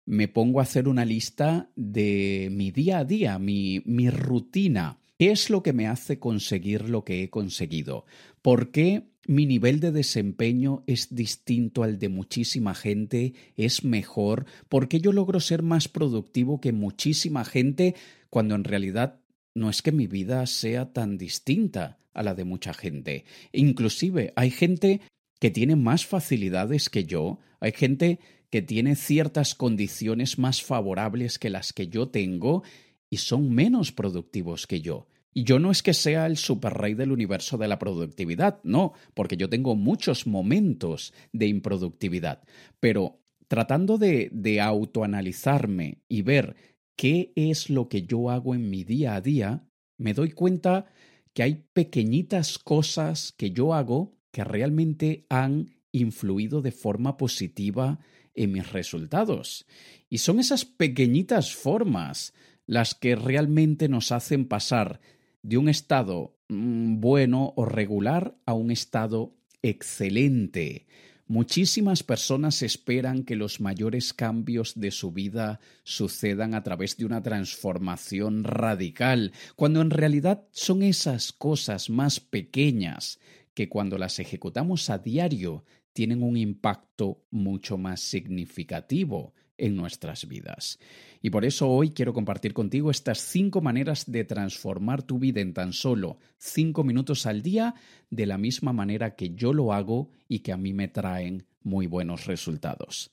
me 0.05 0.27
pongo 0.27 0.59
a 0.59 0.63
hacer 0.63 0.87
una 0.87 1.05
lista 1.05 1.69
de 1.75 2.49
mi 2.51 2.71
día 2.71 2.97
a 2.97 3.05
día, 3.05 3.37
mi, 3.37 3.83
mi 3.85 4.09
rutina. 4.09 4.99
¿Qué 5.23 5.31
es 5.31 5.49
lo 5.49 5.63
que 5.63 5.71
me 5.71 5.87
hace 5.87 6.19
conseguir 6.19 6.89
lo 6.89 7.05
que 7.05 7.23
he 7.23 7.29
conseguido? 7.29 8.05
¿Por 8.41 8.71
qué 8.71 9.03
mi 9.25 9.45
nivel 9.45 9.79
de 9.79 9.93
desempeño 9.93 10.83
es 10.85 11.15
distinto 11.15 11.83
al 11.83 11.97
de 11.97 12.09
muchísima 12.09 12.75
gente? 12.75 13.33
¿Es 13.55 13.85
mejor? 13.85 14.45
¿Por 14.67 14.89
qué 14.89 14.99
yo 14.99 15.13
logro 15.13 15.39
ser 15.39 15.63
más 15.63 15.87
productivo 15.87 16.59
que 16.59 16.73
muchísima 16.73 17.45
gente 17.45 17.95
cuando 18.29 18.53
en 18.55 18.65
realidad 18.65 19.21
no 19.55 19.69
es 19.69 19.81
que 19.81 19.93
mi 19.93 20.07
vida 20.07 20.45
sea 20.45 20.91
tan 20.91 21.17
distinta 21.17 21.99
a 22.13 22.21
la 22.21 22.35
de 22.35 22.43
mucha 22.43 22.73
gente? 22.73 23.23
Inclusive 23.53 24.33
hay 24.35 24.51
gente 24.51 24.99
que 25.39 25.51
tiene 25.51 25.77
más 25.77 26.05
facilidades 26.05 26.89
que 26.89 27.05
yo, 27.05 27.39
hay 27.61 27.71
gente 27.71 28.19
que 28.49 28.61
tiene 28.61 28.97
ciertas 28.97 29.55
condiciones 29.55 30.37
más 30.37 30.61
favorables 30.61 31.39
que 31.39 31.49
las 31.49 31.71
que 31.71 31.87
yo 31.87 32.09
tengo 32.09 32.63
y 33.09 33.17
son 33.17 33.53
menos 33.53 33.93
productivos 33.93 34.67
que 34.67 34.81
yo. 34.81 35.07
Y 35.33 35.43
yo 35.43 35.59
no 35.59 35.71
es 35.71 35.81
que 35.83 35.93
sea 35.93 36.25
el 36.25 36.37
superrey 36.37 36.93
del 36.93 37.11
universo 37.11 37.57
de 37.57 37.67
la 37.67 37.79
productividad, 37.79 38.59
no, 38.63 38.93
porque 39.13 39.37
yo 39.37 39.49
tengo 39.49 39.75
muchos 39.75 40.27
momentos 40.27 41.13
de 41.31 41.47
improductividad. 41.47 42.43
Pero 42.79 43.19
tratando 43.47 43.97
de, 43.97 44.29
de 44.31 44.61
autoanalizarme 44.61 46.03
y 46.07 46.21
ver 46.21 46.55
qué 46.95 47.33
es 47.35 47.69
lo 47.69 47.89
que 47.89 48.03
yo 48.03 48.29
hago 48.29 48.55
en 48.55 48.69
mi 48.69 48.83
día 48.83 49.15
a 49.15 49.21
día, 49.21 49.67
me 49.97 50.13
doy 50.13 50.31
cuenta 50.31 50.85
que 51.33 51.43
hay 51.43 51.65
pequeñitas 51.73 52.59
cosas 52.59 53.31
que 53.31 53.51
yo 53.51 53.73
hago 53.73 54.17
que 54.31 54.43
realmente 54.43 55.25
han 55.29 55.75
influido 55.91 56.61
de 56.61 56.71
forma 56.71 57.17
positiva 57.17 57.99
en 58.33 58.51
mis 58.51 58.71
resultados. 58.71 59.65
Y 60.09 60.19
son 60.19 60.39
esas 60.39 60.65
pequeñitas 60.65 61.53
formas 61.55 62.33
las 62.65 62.95
que 62.95 63.15
realmente 63.15 63.89
nos 63.89 64.11
hacen 64.11 64.47
pasar 64.47 64.99
de 65.43 65.57
un 65.57 65.69
estado 65.69 66.35
mm, 66.49 66.99
bueno 66.99 67.53
o 67.55 67.65
regular 67.65 68.35
a 68.45 68.53
un 68.53 68.71
estado 68.71 69.35
excelente. 69.61 70.87
Muchísimas 71.27 72.03
personas 72.03 72.61
esperan 72.63 73.23
que 73.23 73.35
los 73.35 73.61
mayores 73.61 74.13
cambios 74.13 74.73
de 74.75 74.91
su 74.91 75.11
vida 75.11 75.59
sucedan 75.83 76.53
a 76.53 76.63
través 76.63 76.97
de 76.97 77.05
una 77.05 77.21
transformación 77.21 78.43
radical, 78.43 79.31
cuando 79.55 79.81
en 79.81 79.89
realidad 79.89 80.43
son 80.51 80.83
esas 80.83 81.31
cosas 81.31 81.89
más 81.89 82.19
pequeñas 82.19 83.19
que 83.53 83.69
cuando 83.69 83.97
las 83.97 84.19
ejecutamos 84.19 84.89
a 84.89 84.97
diario 84.97 85.63
tienen 85.93 86.23
un 86.23 86.37
impacto 86.37 87.23
mucho 87.29 87.77
más 87.77 88.01
significativo 88.01 89.33
en 89.57 89.75
nuestras 89.75 90.27
vidas. 90.27 90.79
Y 91.21 91.29
por 91.29 91.45
eso 91.45 91.69
hoy 91.69 91.91
quiero 91.91 92.13
compartir 92.13 92.53
contigo 92.53 92.91
estas 92.91 93.19
cinco 93.19 93.61
maneras 93.61 94.11
de 94.11 94.23
transformar 94.23 95.03
tu 95.03 95.19
vida 95.19 95.41
en 95.41 95.53
tan 95.53 95.73
solo 95.73 96.17
cinco 96.37 96.83
minutos 96.83 97.25
al 97.25 97.41
día, 97.41 97.75
de 98.09 98.25
la 98.25 98.37
misma 98.37 98.73
manera 98.73 99.15
que 99.15 99.35
yo 99.35 99.53
lo 99.53 99.73
hago 99.73 100.09
y 100.27 100.39
que 100.39 100.51
a 100.51 100.57
mí 100.57 100.73
me 100.73 100.87
traen 100.87 101.45
muy 101.61 101.87
buenos 101.87 102.25
resultados. 102.25 103.11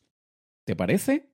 ¿Te 0.64 0.76
parece? 0.76 1.30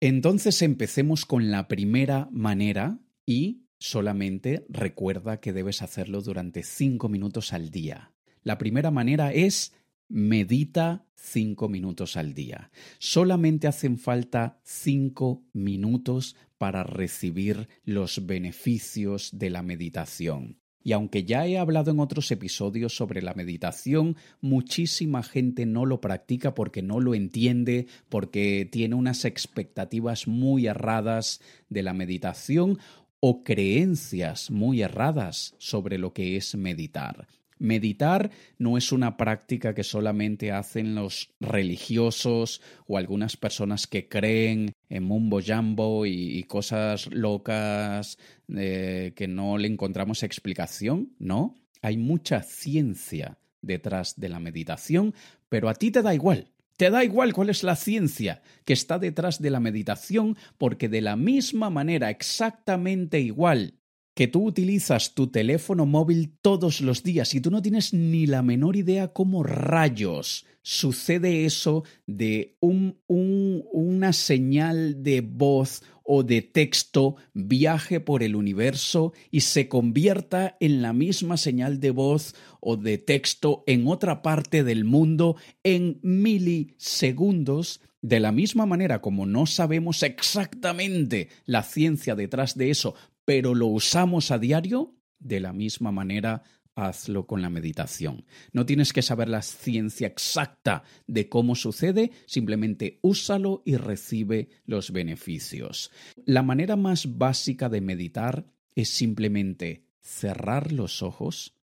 Entonces 0.00 0.60
empecemos 0.62 1.24
con 1.24 1.50
la 1.50 1.68
primera 1.68 2.28
manera 2.30 2.98
y 3.24 3.64
solamente 3.78 4.66
recuerda 4.68 5.40
que 5.40 5.52
debes 5.52 5.82
hacerlo 5.82 6.20
durante 6.20 6.62
cinco 6.62 7.08
minutos 7.08 7.52
al 7.52 7.70
día. 7.70 8.12
La 8.42 8.58
primera 8.58 8.90
manera 8.90 9.32
es 9.32 9.72
Medita 10.08 11.06
cinco 11.14 11.68
minutos 11.68 12.16
al 12.16 12.34
día. 12.34 12.70
Solamente 12.98 13.66
hacen 13.66 13.98
falta 13.98 14.60
cinco 14.62 15.42
minutos 15.52 16.36
para 16.58 16.84
recibir 16.84 17.68
los 17.84 18.26
beneficios 18.26 19.30
de 19.38 19.50
la 19.50 19.62
meditación. 19.62 20.58
Y 20.86 20.92
aunque 20.92 21.24
ya 21.24 21.46
he 21.46 21.56
hablado 21.56 21.90
en 21.90 21.98
otros 21.98 22.30
episodios 22.30 22.94
sobre 22.94 23.22
la 23.22 23.32
meditación, 23.32 24.16
muchísima 24.42 25.22
gente 25.22 25.64
no 25.64 25.86
lo 25.86 26.02
practica 26.02 26.54
porque 26.54 26.82
no 26.82 27.00
lo 27.00 27.14
entiende, 27.14 27.86
porque 28.10 28.68
tiene 28.70 28.94
unas 28.94 29.24
expectativas 29.24 30.28
muy 30.28 30.66
erradas 30.66 31.40
de 31.70 31.82
la 31.82 31.94
meditación 31.94 32.78
o 33.18 33.42
creencias 33.42 34.50
muy 34.50 34.82
erradas 34.82 35.54
sobre 35.56 35.96
lo 35.96 36.12
que 36.12 36.36
es 36.36 36.54
meditar. 36.54 37.26
Meditar 37.64 38.30
no 38.58 38.76
es 38.76 38.92
una 38.92 39.16
práctica 39.16 39.74
que 39.74 39.84
solamente 39.84 40.52
hacen 40.52 40.94
los 40.94 41.30
religiosos 41.40 42.60
o 42.86 42.98
algunas 42.98 43.38
personas 43.38 43.86
que 43.86 44.06
creen 44.06 44.74
en 44.90 45.02
mumbo 45.02 45.40
jumbo 45.40 46.04
y, 46.04 46.42
cosas 46.42 47.06
locas 47.10 48.18
eh, 48.54 49.14
que 49.16 49.28
no 49.28 49.56
le 49.56 49.68
encontramos 49.68 50.22
explicación, 50.22 51.14
¿no? 51.18 51.54
Hay 51.80 51.96
mucha 51.96 52.42
ciencia 52.42 53.38
detrás 53.62 54.20
de 54.20 54.28
la 54.28 54.40
meditación, 54.40 55.14
pero 55.48 55.70
a 55.70 55.74
ti 55.74 55.90
te 55.90 56.02
da 56.02 56.14
igual. 56.14 56.50
Te 56.76 56.90
da 56.90 57.02
igual 57.02 57.32
cuál 57.32 57.48
es 57.48 57.62
la 57.62 57.76
ciencia 57.76 58.42
que 58.66 58.74
está 58.74 58.98
detrás 58.98 59.40
de 59.40 59.48
la 59.48 59.60
meditación, 59.60 60.36
porque 60.58 60.90
de 60.90 61.00
la 61.00 61.16
misma 61.16 61.70
manera, 61.70 62.10
exactamente 62.10 63.20
igual 63.20 63.74
que 64.14 64.28
tú 64.28 64.46
utilizas 64.46 65.14
tu 65.14 65.26
teléfono 65.26 65.86
móvil 65.86 66.32
todos 66.40 66.80
los 66.80 67.02
días 67.02 67.34
y 67.34 67.40
tú 67.40 67.50
no 67.50 67.60
tienes 67.60 67.92
ni 67.92 68.26
la 68.26 68.42
menor 68.42 68.76
idea 68.76 69.08
cómo 69.08 69.42
rayos 69.42 70.46
sucede 70.62 71.44
eso 71.44 71.84
de 72.06 72.56
un, 72.60 72.98
una 73.06 74.12
señal 74.12 75.02
de 75.02 75.20
voz 75.20 75.82
o 76.04 76.22
de 76.22 76.42
texto 76.42 77.16
viaje 77.32 78.00
por 78.00 78.22
el 78.22 78.34
universo 78.34 79.12
y 79.30 79.40
se 79.40 79.68
convierta 79.68 80.56
en 80.60 80.80
la 80.82 80.92
misma 80.92 81.36
señal 81.36 81.80
de 81.80 81.90
voz 81.90 82.34
o 82.60 82.76
de 82.76 82.98
texto 82.98 83.62
en 83.66 83.86
otra 83.86 84.22
parte 84.22 84.64
del 84.64 84.84
mundo 84.84 85.36
en 85.62 85.98
milisegundos. 86.02 87.80
De 88.00 88.20
la 88.20 88.32
misma 88.32 88.66
manera 88.66 89.00
como 89.00 89.24
no 89.24 89.46
sabemos 89.46 90.02
exactamente 90.02 91.28
la 91.46 91.62
ciencia 91.62 92.14
detrás 92.14 92.54
de 92.54 92.68
eso, 92.68 92.94
pero 93.24 93.54
lo 93.54 93.66
usamos 93.66 94.30
a 94.30 94.38
diario, 94.38 94.94
de 95.18 95.40
la 95.40 95.52
misma 95.52 95.92
manera 95.92 96.42
hazlo 96.76 97.26
con 97.26 97.40
la 97.42 97.50
meditación. 97.50 98.24
No 98.52 98.66
tienes 98.66 98.92
que 98.92 99.02
saber 99.02 99.28
la 99.28 99.42
ciencia 99.42 100.06
exacta 100.06 100.82
de 101.06 101.28
cómo 101.28 101.54
sucede, 101.54 102.10
simplemente 102.26 102.98
úsalo 103.02 103.62
y 103.64 103.76
recibe 103.76 104.48
los 104.64 104.90
beneficios. 104.90 105.90
La 106.26 106.42
manera 106.42 106.76
más 106.76 107.16
básica 107.16 107.68
de 107.68 107.80
meditar 107.80 108.46
es 108.74 108.88
simplemente 108.88 109.86
cerrar 110.00 110.72
los 110.72 111.02
ojos 111.02 111.56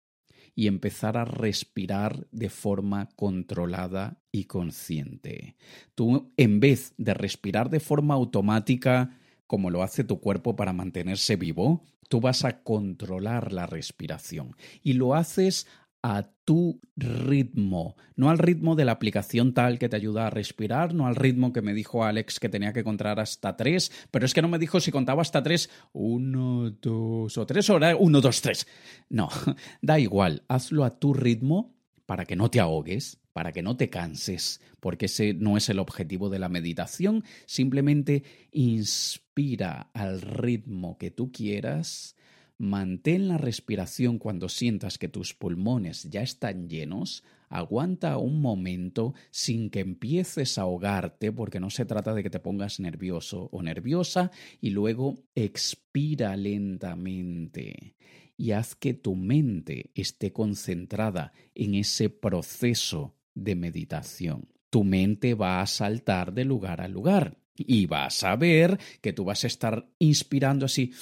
y 0.55 0.67
empezar 0.67 1.17
a 1.17 1.25
respirar 1.25 2.27
de 2.33 2.51
forma 2.51 3.09
controlada 3.15 4.21
y 4.33 4.45
consciente. 4.45 5.57
Tú, 5.95 6.33
en 6.37 6.59
vez 6.59 6.95
de 6.99 7.15
respirar 7.15 7.71
de 7.71 7.81
forma 7.81 8.15
automática, 8.15 9.18
como 9.49 9.71
lo 9.71 9.83
hace 9.83 10.05
tu 10.05 10.21
cuerpo 10.21 10.55
para 10.55 10.73
mantenerse 10.73 11.35
vivo, 11.35 11.83
tú 12.09 12.21
vas 12.21 12.45
a 12.45 12.63
controlar 12.63 13.53
la 13.53 13.67
respiración 13.67 14.55
y 14.85 14.93
lo 14.93 15.17
haces 15.17 15.67
a 16.03 16.31
tu 16.45 16.81
ritmo, 16.97 17.97
no 18.15 18.31
al 18.31 18.39
ritmo 18.39 18.77
de 18.77 18.85
la 18.85 18.93
aplicación 18.93 19.53
tal 19.53 19.79
que 19.79 19.89
te 19.89 19.97
ayuda 19.97 20.29
a 20.29 20.31
respirar, 20.31 20.95
no 20.95 21.07
al 21.07 21.17
ritmo 21.17 21.53
que 21.53 21.61
me 21.61 21.75
dijo 21.75 22.05
Alex 22.05 22.39
que 22.39 22.49
tenía 22.49 22.73
que 22.73 22.85
contar 22.85 23.19
hasta 23.19 23.57
tres, 23.57 23.91
pero 24.11 24.25
es 24.25 24.33
que 24.33 24.43
no 24.43 24.49
me 24.49 24.61
dijo 24.61 24.79
si 24.79 24.93
contaba 24.93 25.23
hasta 25.23 25.43
tres, 25.43 25.71
uno, 25.93 26.71
dos 26.71 27.37
o 27.37 27.47
tres, 27.47 27.69
o 27.69 27.79
uno, 27.99 28.21
dos, 28.21 28.41
tres. 28.41 28.67
No, 29.09 29.29
da 29.83 29.99
igual, 29.99 30.45
hazlo 30.47 30.85
a 30.85 30.99
tu 30.99 31.15
ritmo 31.15 31.78
para 32.09 32.25
que 32.25 32.37
no 32.37 32.51
te 32.51 32.59
ahogues, 32.59 33.21
para 33.35 33.53
que 33.53 33.61
no 33.61 33.77
te 33.77 33.91
canses, 33.91 34.63
porque 34.81 35.05
ese 35.05 35.35
no 35.35 35.59
es 35.59 35.69
el 35.69 35.79
objetivo 35.79 36.31
de 36.31 36.39
la 36.39 36.49
meditación, 36.49 37.23
simplemente 37.45 38.23
inspira 38.51 39.91
al 39.93 40.23
ritmo 40.23 40.97
que 40.97 41.11
tú 41.11 41.31
quieras, 41.31 42.17
mantén 42.57 43.29
la 43.29 43.37
respiración 43.37 44.19
cuando 44.19 44.49
sientas 44.49 44.97
que 44.97 45.11
tus 45.11 45.35
pulmones 45.35 46.05
ya 46.05 46.23
están 46.23 46.71
llenos, 46.71 47.25
aguanta 47.51 48.17
un 48.17 48.41
momento 48.41 49.13
sin 49.31 49.69
que 49.69 49.81
empieces 49.81 50.57
a 50.57 50.63
ahogarte, 50.63 51.31
porque 51.31 51.61
no 51.61 51.69
se 51.69 51.85
trata 51.85 52.15
de 52.15 52.23
que 52.23 52.31
te 52.31 52.41
pongas 52.41 52.81
nervioso 52.81 53.51
o 53.53 53.63
nerviosa, 53.63 54.31
y 54.63 54.71
luego 54.71 55.25
expira 55.35 56.39
lentamente 56.39 57.97
y 58.39 58.53
haz 58.53 58.75
que 58.77 58.95
tu 58.95 59.17
mente 59.17 59.91
esté 59.95 60.33
concentrada 60.33 61.33
en 61.55 61.75
ese 61.75 62.09
proceso 62.09 63.17
de 63.35 63.57
meditación. 63.57 64.49
Tu 64.71 64.85
mente 64.85 65.35
va 65.35 65.61
a 65.61 65.67
saltar 65.67 66.33
de 66.33 66.45
lugar 66.45 66.81
a 66.81 66.89
lugar 66.89 67.39
y 67.57 67.87
vas 67.87 68.23
a 68.23 68.37
ver 68.37 68.79
que 69.01 69.13
tú 69.13 69.25
vas 69.25 69.43
a 69.45 69.49
estar 69.49 69.91
inspirando 69.99 70.67
así. 70.67 70.93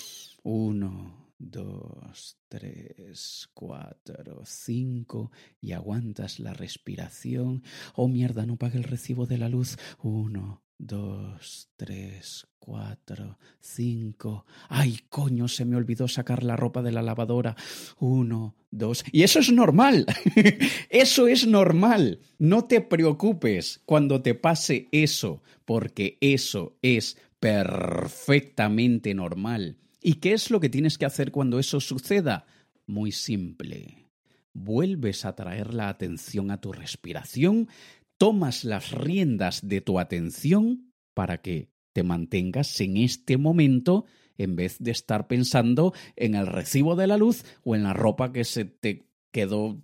Uno, 0.43 1.35
dos, 1.39 2.39
tres, 2.49 3.51
cuatro, 3.53 4.43
cinco 4.45 5.31
y 5.61 5.73
aguantas 5.73 6.41
la 6.41 6.55
respiración. 6.55 7.63
Oh 7.95 8.09
mierda, 8.09 8.47
no 8.47 8.57
pague 8.57 8.79
el 8.79 8.85
recibo 8.85 9.27
de 9.27 9.39
la 9.39 9.51
luz. 9.51 9.77
Uno, 10.03 10.63
dos, 10.79 11.71
tres, 11.77 12.47
cuatro, 12.59 13.39
cinco. 13.61 14.45
¡Ay, 14.69 15.01
coño! 15.09 15.49
Se 15.49 15.65
me 15.65 15.77
olvidó 15.77 16.09
sacar 16.09 16.43
la 16.43 16.57
ropa 16.57 16.83
de 16.83 16.93
la 16.93 17.03
lavadora. 17.03 17.57
Uno, 17.99 18.57
dos. 18.71 19.05
Y 19.13 19.23
eso 19.23 19.39
es 19.39 19.53
normal. 19.53 20.07
eso 20.91 21.29
es 21.29 21.47
normal. 21.47 22.21
No 22.39 22.65
te 22.65 22.81
preocupes 22.81 23.81
cuando 23.85 24.23
te 24.23 24.35
pase 24.35 24.89
eso, 24.93 25.43
porque 25.65 26.19
eso 26.21 26.77
es 26.83 27.17
perfectamente 27.41 29.15
normal. 29.15 29.77
¿Y 30.03 30.15
qué 30.15 30.33
es 30.33 30.51
lo 30.51 30.61
que 30.61 30.69
tienes 30.69 30.99
que 30.99 31.07
hacer 31.07 31.33
cuando 31.33 31.59
eso 31.59 31.81
suceda? 31.81 32.47
Muy 32.87 33.13
simple. 33.13 34.07
Vuelves 34.53 35.25
a 35.25 35.35
traer 35.35 35.75
la 35.75 35.89
atención 35.89 36.51
a 36.51 36.61
tu 36.61 36.73
respiración, 36.73 37.69
tomas 38.19 38.65
las 38.65 38.93
riendas 38.93 39.67
de 39.67 39.81
tu 39.81 39.99
atención 39.99 40.93
para 41.15 41.41
que 41.43 41.71
te 41.93 42.03
mantengas 42.03 42.81
en 42.81 42.97
este 42.99 43.39
momento 43.39 44.05
en 44.39 44.57
vez 44.57 44.77
de 44.79 44.91
estar 44.91 45.27
pensando 45.29 45.95
en 46.15 46.35
el 46.35 46.47
recibo 46.47 46.95
de 46.95 47.07
la 47.07 47.17
luz 47.17 47.45
o 47.65 47.75
en 47.75 47.83
la 47.83 47.95
ropa 47.95 48.33
que 48.33 48.45
se 48.45 48.65
te 48.65 49.09
quedó 49.33 49.83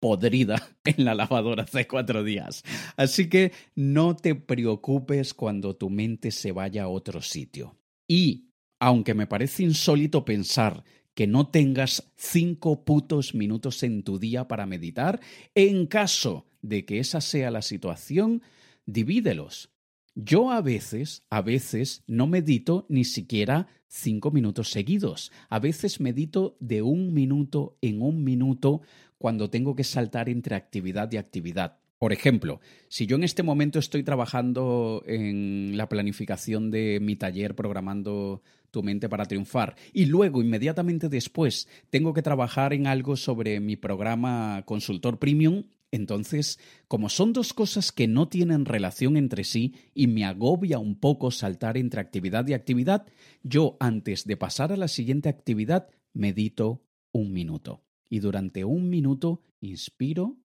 podrida 0.00 0.56
en 0.84 1.04
la 1.04 1.14
lavadora 1.14 1.64
hace 1.64 1.86
cuatro 1.86 2.24
días. 2.24 2.64
Así 2.96 3.28
que 3.28 3.52
no 3.74 4.16
te 4.16 4.34
preocupes 4.34 5.34
cuando 5.34 5.76
tu 5.76 5.90
mente 5.90 6.30
se 6.30 6.52
vaya 6.52 6.84
a 6.84 6.88
otro 6.88 7.22
sitio. 7.22 7.76
Y, 8.08 8.48
aunque 8.80 9.14
me 9.14 9.26
parece 9.26 9.62
insólito 9.62 10.24
pensar 10.24 10.82
que 11.14 11.26
no 11.26 11.48
tengas 11.48 12.10
cinco 12.16 12.84
putos 12.84 13.34
minutos 13.34 13.82
en 13.82 14.02
tu 14.02 14.18
día 14.18 14.48
para 14.48 14.66
meditar, 14.66 15.20
en 15.54 15.86
caso 15.86 16.46
de 16.62 16.84
que 16.84 16.98
esa 16.98 17.20
sea 17.20 17.50
la 17.50 17.62
situación, 17.62 18.42
divídelos. 18.86 19.70
Yo 20.14 20.50
a 20.50 20.60
veces, 20.60 21.24
a 21.30 21.40
veces 21.40 22.02
no 22.06 22.26
medito 22.26 22.86
ni 22.88 23.04
siquiera 23.04 23.66
cinco 23.88 24.30
minutos 24.30 24.70
seguidos. 24.70 25.32
A 25.48 25.58
veces 25.58 26.00
medito 26.00 26.56
de 26.60 26.82
un 26.82 27.14
minuto 27.14 27.78
en 27.80 28.02
un 28.02 28.22
minuto 28.22 28.82
cuando 29.18 29.50
tengo 29.50 29.74
que 29.74 29.84
saltar 29.84 30.28
entre 30.28 30.54
actividad 30.54 31.10
y 31.12 31.16
actividad. 31.16 31.81
Por 32.02 32.12
ejemplo, 32.12 32.60
si 32.88 33.06
yo 33.06 33.14
en 33.14 33.22
este 33.22 33.44
momento 33.44 33.78
estoy 33.78 34.02
trabajando 34.02 35.04
en 35.06 35.76
la 35.76 35.88
planificación 35.88 36.68
de 36.72 36.98
mi 37.00 37.14
taller 37.14 37.54
programando 37.54 38.42
tu 38.72 38.82
mente 38.82 39.08
para 39.08 39.26
triunfar 39.26 39.76
y 39.92 40.06
luego 40.06 40.42
inmediatamente 40.42 41.08
después 41.08 41.68
tengo 41.90 42.12
que 42.12 42.22
trabajar 42.22 42.72
en 42.72 42.88
algo 42.88 43.14
sobre 43.14 43.60
mi 43.60 43.76
programa 43.76 44.64
consultor 44.66 45.20
premium, 45.20 45.62
entonces, 45.92 46.58
como 46.88 47.08
son 47.08 47.32
dos 47.32 47.54
cosas 47.54 47.92
que 47.92 48.08
no 48.08 48.26
tienen 48.26 48.64
relación 48.64 49.16
entre 49.16 49.44
sí 49.44 49.76
y 49.94 50.08
me 50.08 50.24
agobia 50.24 50.80
un 50.80 50.98
poco 50.98 51.30
saltar 51.30 51.76
entre 51.76 52.00
actividad 52.00 52.48
y 52.48 52.54
actividad, 52.54 53.06
yo 53.44 53.76
antes 53.78 54.24
de 54.24 54.36
pasar 54.36 54.72
a 54.72 54.76
la 54.76 54.88
siguiente 54.88 55.28
actividad 55.28 55.86
medito 56.14 56.82
un 57.12 57.32
minuto. 57.32 57.84
Y 58.10 58.18
durante 58.18 58.64
un 58.64 58.90
minuto 58.90 59.40
inspiro 59.60 60.42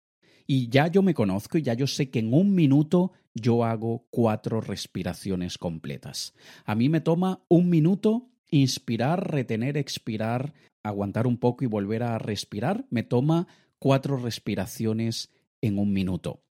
y 0.47 0.69
ya 0.69 0.89
yo 0.89 1.03
me 1.03 1.15
conozco 1.15 1.59
y 1.59 1.63
ya 1.63 1.75
yo 1.75 1.87
sé 1.87 2.11
que 2.11 2.21
en 2.21 2.33
un 2.33 2.55
minuto 2.55 3.13
yo 3.35 3.65
hago 3.65 4.07
cuatro 4.11 4.61
respiraciones 4.61 5.59
completas. 5.59 6.35
A 6.65 6.75
mí 6.75 6.89
me 6.89 7.01
toma 7.01 7.41
un 7.49 7.69
minuto 7.69 8.31
inspirar, 8.51 9.31
retener, 9.33 9.77
expirar, 9.77 10.55
aguantar 10.83 11.27
un 11.27 11.39
poco 11.39 11.65
y 11.65 11.69
volver 11.69 12.03
a 12.03 12.19
respirar. 12.19 12.87
Me 12.91 13.03
toma 13.03 13.47
cuatro 13.79 14.17
respiraciones 14.17 15.31
en 15.61 15.79
un 15.79 15.93
minuto. 15.93 16.43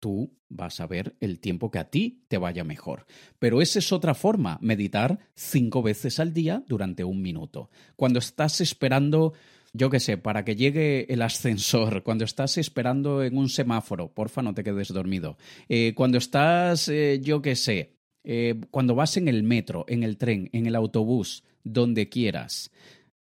Tú 0.00 0.36
vas 0.48 0.80
a 0.80 0.86
ver 0.86 1.16
el 1.20 1.40
tiempo 1.40 1.70
que 1.70 1.78
a 1.78 1.90
ti 1.90 2.24
te 2.28 2.36
vaya 2.36 2.62
mejor. 2.62 3.06
Pero 3.38 3.62
esa 3.62 3.78
es 3.78 3.92
otra 3.92 4.14
forma, 4.14 4.58
meditar 4.60 5.18
cinco 5.34 5.82
veces 5.82 6.20
al 6.20 6.34
día 6.34 6.62
durante 6.66 7.04
un 7.04 7.22
minuto. 7.22 7.70
Cuando 7.96 8.18
estás 8.18 8.60
esperando 8.60 9.32
yo 9.76 9.90
qué 9.90 9.98
sé, 9.98 10.16
para 10.16 10.44
que 10.44 10.54
llegue 10.54 11.12
el 11.12 11.20
ascensor, 11.20 12.04
cuando 12.04 12.24
estás 12.24 12.56
esperando 12.58 13.24
en 13.24 13.36
un 13.36 13.48
semáforo, 13.48 14.08
porfa, 14.14 14.40
no 14.40 14.54
te 14.54 14.62
quedes 14.62 14.92
dormido. 14.92 15.36
Eh, 15.68 15.94
cuando 15.96 16.16
estás, 16.16 16.88
eh, 16.88 17.18
yo 17.20 17.42
qué 17.42 17.56
sé, 17.56 17.96
eh, 18.22 18.54
cuando 18.70 18.94
vas 18.94 19.16
en 19.16 19.26
el 19.26 19.42
metro, 19.42 19.84
en 19.88 20.04
el 20.04 20.16
tren, 20.16 20.48
en 20.52 20.66
el 20.66 20.76
autobús, 20.76 21.42
donde 21.64 22.08
quieras. 22.08 22.70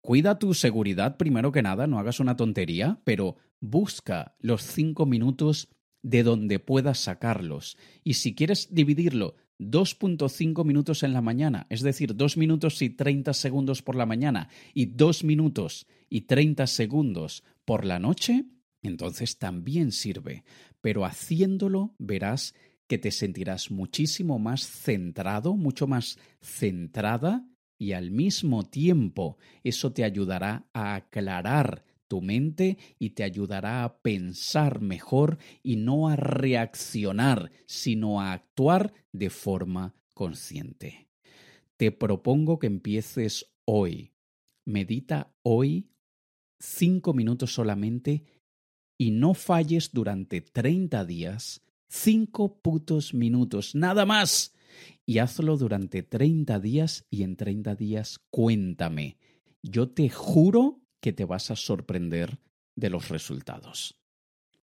Cuida 0.00 0.38
tu 0.38 0.54
seguridad 0.54 1.18
primero 1.18 1.52
que 1.52 1.60
nada, 1.60 1.86
no 1.86 1.98
hagas 1.98 2.18
una 2.18 2.36
tontería, 2.36 2.98
pero 3.04 3.36
busca 3.60 4.34
los 4.40 4.62
cinco 4.62 5.04
minutos 5.04 5.68
de 6.02 6.22
donde 6.22 6.60
puedas 6.60 6.98
sacarlos. 6.98 7.76
Y 8.04 8.14
si 8.14 8.34
quieres 8.34 8.74
dividirlo 8.74 9.34
2.5 9.58 10.64
minutos 10.64 11.02
en 11.02 11.12
la 11.12 11.20
mañana, 11.20 11.66
es 11.68 11.82
decir, 11.82 12.14
2 12.14 12.36
minutos 12.36 12.80
y 12.82 12.90
30 12.90 13.32
segundos 13.34 13.82
por 13.82 13.96
la 13.96 14.06
mañana 14.06 14.48
y 14.72 14.86
2 14.86 15.24
minutos 15.24 15.86
y 16.08 16.22
30 16.22 16.66
segundos 16.66 17.42
por 17.64 17.84
la 17.84 17.98
noche, 17.98 18.44
entonces 18.82 19.38
también 19.38 19.92
sirve. 19.92 20.44
Pero 20.80 21.04
haciéndolo 21.04 21.94
verás 21.98 22.54
que 22.86 22.98
te 22.98 23.10
sentirás 23.10 23.70
muchísimo 23.70 24.38
más 24.38 24.66
centrado, 24.66 25.56
mucho 25.56 25.86
más 25.86 26.18
centrada 26.40 27.44
y 27.78 27.92
al 27.92 28.10
mismo 28.10 28.64
tiempo 28.64 29.38
eso 29.62 29.92
te 29.92 30.04
ayudará 30.04 30.66
a 30.72 30.94
aclarar 30.94 31.84
tu 32.08 32.20
mente 32.20 32.78
y 32.98 33.10
te 33.10 33.22
ayudará 33.22 33.84
a 33.84 33.98
pensar 34.00 34.80
mejor 34.80 35.38
y 35.62 35.76
no 35.76 36.08
a 36.08 36.16
reaccionar, 36.16 37.52
sino 37.66 38.20
a 38.20 38.32
actuar 38.32 38.92
de 39.12 39.30
forma 39.30 39.94
consciente. 40.14 41.08
Te 41.76 41.92
propongo 41.92 42.58
que 42.58 42.66
empieces 42.66 43.52
hoy. 43.64 44.12
Medita 44.64 45.32
hoy 45.42 45.90
cinco 46.58 47.14
minutos 47.14 47.54
solamente 47.54 48.24
y 48.98 49.12
no 49.12 49.34
falles 49.34 49.92
durante 49.92 50.40
30 50.40 51.04
días, 51.04 51.62
cinco 51.88 52.60
putos 52.60 53.14
minutos, 53.14 53.74
nada 53.74 54.04
más. 54.04 54.54
Y 55.06 55.18
hazlo 55.18 55.56
durante 55.56 56.02
30 56.02 56.60
días 56.60 57.06
y 57.10 57.22
en 57.22 57.36
30 57.36 57.74
días 57.76 58.18
cuéntame. 58.30 59.18
Yo 59.62 59.90
te 59.90 60.08
juro 60.08 60.82
que 61.00 61.12
te 61.12 61.24
vas 61.24 61.50
a 61.50 61.56
sorprender 61.56 62.38
de 62.74 62.90
los 62.90 63.08
resultados. 63.08 63.98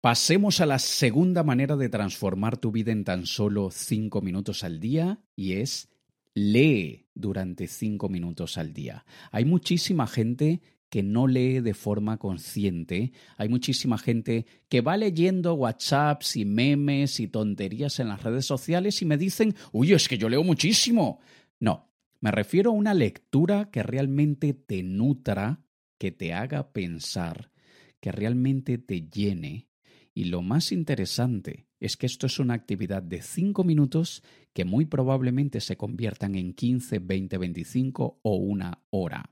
Pasemos 0.01 0.61
a 0.61 0.67
la 0.67 0.79
segunda 0.79 1.45
manera 1.45 1.77
de 1.77 1.89
transformar 1.89 2.57
tu 2.57 2.73
vida 2.73 2.91
en 2.93 3.05
tan 3.05 3.25
solo 3.25 3.71
cinco 3.71 4.21
minutos 4.21 4.65
al 4.65 4.81
día 4.81 5.21
y 5.37 5.53
es 5.53 5.89
lee 6.35 7.07
durante 7.15 7.69
cinco 7.69 8.09
minutos 8.09 8.59
al 8.59 8.73
día. 8.73 9.05
Hay 9.31 9.45
muchísima 9.45 10.07
gente 10.07 10.61
que 10.89 11.03
no 11.03 11.27
lee 11.27 11.61
de 11.61 11.73
forma 11.73 12.19
consciente. 12.19 13.13
Hay 13.39 13.49
muchísima 13.49 13.97
gente 13.97 14.45
que 14.69 14.81
va 14.81 14.97
leyendo 14.97 15.55
WhatsApps 15.55 16.37
y 16.37 16.45
memes 16.45 17.19
y 17.19 17.29
tonterías 17.29 17.99
en 17.99 18.09
las 18.09 18.23
redes 18.23 18.45
sociales 18.45 19.01
y 19.01 19.07
me 19.07 19.17
dicen, 19.17 19.55
uy, 19.73 19.93
es 19.93 20.09
que 20.09 20.19
yo 20.19 20.29
leo 20.29 20.43
muchísimo. 20.43 21.21
No, 21.61 21.89
me 22.21 22.31
refiero 22.31 22.71
a 22.71 22.75
una 22.75 22.93
lectura 22.93 23.71
que 23.71 23.83
realmente 23.83 24.53
te 24.53 24.83
nutra 24.83 25.61
que 26.03 26.11
te 26.11 26.33
haga 26.33 26.73
pensar, 26.73 27.53
que 28.01 28.11
realmente 28.11 28.77
te 28.77 29.03
llene. 29.03 29.69
Y 30.13 30.25
lo 30.25 30.43
más 30.43 30.73
interesante 30.73 31.69
es 31.79 31.97
que 31.97 32.07
esto 32.07 32.27
es 32.27 32.41
una 32.41 32.55
actividad 32.55 33.05
de 33.05 33.23
5 33.23 33.63
minutos 33.63 34.25
que 34.53 34.65
muy 34.65 34.85
probablemente 34.85 35.61
se 35.61 35.77
conviertan 35.77 36.35
en 36.35 36.55
15, 36.55 36.99
20, 36.99 37.39
25 37.39 38.19
o 38.21 38.35
una 38.35 38.81
hora. 38.91 39.31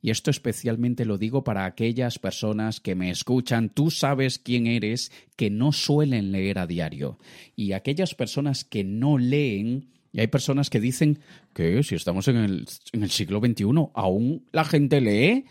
Y 0.00 0.10
esto 0.10 0.30
especialmente 0.30 1.04
lo 1.04 1.18
digo 1.18 1.42
para 1.42 1.64
aquellas 1.64 2.20
personas 2.20 2.78
que 2.78 2.94
me 2.94 3.10
escuchan, 3.10 3.68
tú 3.68 3.90
sabes 3.90 4.38
quién 4.38 4.68
eres, 4.68 5.10
que 5.34 5.50
no 5.50 5.72
suelen 5.72 6.30
leer 6.30 6.60
a 6.60 6.68
diario. 6.68 7.18
Y 7.56 7.72
aquellas 7.72 8.14
personas 8.14 8.64
que 8.64 8.84
no 8.84 9.18
leen, 9.18 9.88
y 10.12 10.20
hay 10.20 10.28
personas 10.28 10.70
que 10.70 10.78
dicen 10.78 11.18
que 11.54 11.82
si 11.82 11.96
estamos 11.96 12.28
en 12.28 12.36
el, 12.36 12.68
en 12.92 13.02
el 13.02 13.10
siglo 13.10 13.40
XXI, 13.40 13.64
aún 13.94 14.46
la 14.52 14.64
gente 14.64 15.00
lee. 15.00 15.44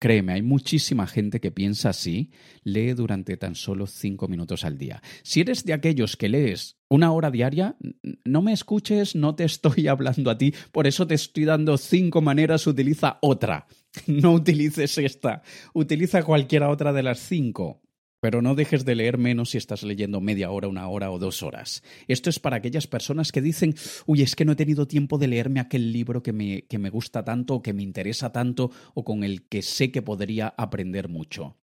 Créeme, 0.00 0.32
hay 0.32 0.40
muchísima 0.40 1.06
gente 1.06 1.40
que 1.40 1.50
piensa 1.50 1.90
así, 1.90 2.30
lee 2.64 2.94
durante 2.94 3.36
tan 3.36 3.54
solo 3.54 3.86
cinco 3.86 4.28
minutos 4.28 4.64
al 4.64 4.78
día. 4.78 5.02
Si 5.22 5.42
eres 5.42 5.62
de 5.64 5.74
aquellos 5.74 6.16
que 6.16 6.30
lees 6.30 6.78
una 6.88 7.12
hora 7.12 7.30
diaria, 7.30 7.76
no 8.24 8.40
me 8.40 8.54
escuches, 8.54 9.14
no 9.14 9.34
te 9.34 9.44
estoy 9.44 9.88
hablando 9.88 10.30
a 10.30 10.38
ti, 10.38 10.54
por 10.72 10.86
eso 10.86 11.06
te 11.06 11.16
estoy 11.16 11.44
dando 11.44 11.76
cinco 11.76 12.22
maneras, 12.22 12.66
utiliza 12.66 13.18
otra. 13.20 13.66
No 14.06 14.32
utilices 14.32 14.96
esta, 14.96 15.42
utiliza 15.74 16.22
cualquiera 16.22 16.70
otra 16.70 16.94
de 16.94 17.02
las 17.02 17.18
cinco. 17.18 17.82
Pero 18.20 18.42
no 18.42 18.54
dejes 18.54 18.84
de 18.84 18.94
leer 18.94 19.16
menos 19.16 19.50
si 19.50 19.58
estás 19.58 19.82
leyendo 19.82 20.20
media 20.20 20.50
hora, 20.50 20.68
una 20.68 20.86
hora 20.88 21.10
o 21.10 21.18
dos 21.18 21.42
horas. 21.42 21.82
Esto 22.06 22.28
es 22.28 22.38
para 22.38 22.56
aquellas 22.56 22.86
personas 22.86 23.32
que 23.32 23.40
dicen, 23.40 23.74
uy, 24.06 24.22
es 24.22 24.36
que 24.36 24.44
no 24.44 24.52
he 24.52 24.56
tenido 24.56 24.86
tiempo 24.86 25.16
de 25.16 25.28
leerme 25.28 25.60
aquel 25.60 25.92
libro 25.92 26.22
que 26.22 26.32
me, 26.32 26.62
que 26.62 26.78
me 26.78 26.90
gusta 26.90 27.24
tanto 27.24 27.54
o 27.54 27.62
que 27.62 27.72
me 27.72 27.82
interesa 27.82 28.30
tanto 28.30 28.70
o 28.94 29.04
con 29.04 29.24
el 29.24 29.48
que 29.48 29.62
sé 29.62 29.90
que 29.90 30.02
podría 30.02 30.54
aprender 30.56 31.08
mucho. 31.08 31.56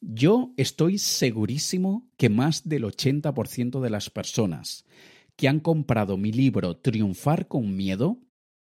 Yo 0.00 0.52
estoy 0.56 0.98
segurísimo 0.98 2.08
que 2.16 2.28
más 2.28 2.68
del 2.68 2.84
80% 2.84 3.80
de 3.80 3.90
las 3.90 4.10
personas 4.10 4.84
que 5.36 5.48
han 5.48 5.60
comprado 5.60 6.16
mi 6.16 6.32
libro 6.32 6.76
Triunfar 6.76 7.48
con 7.48 7.76
Miedo 7.76 8.18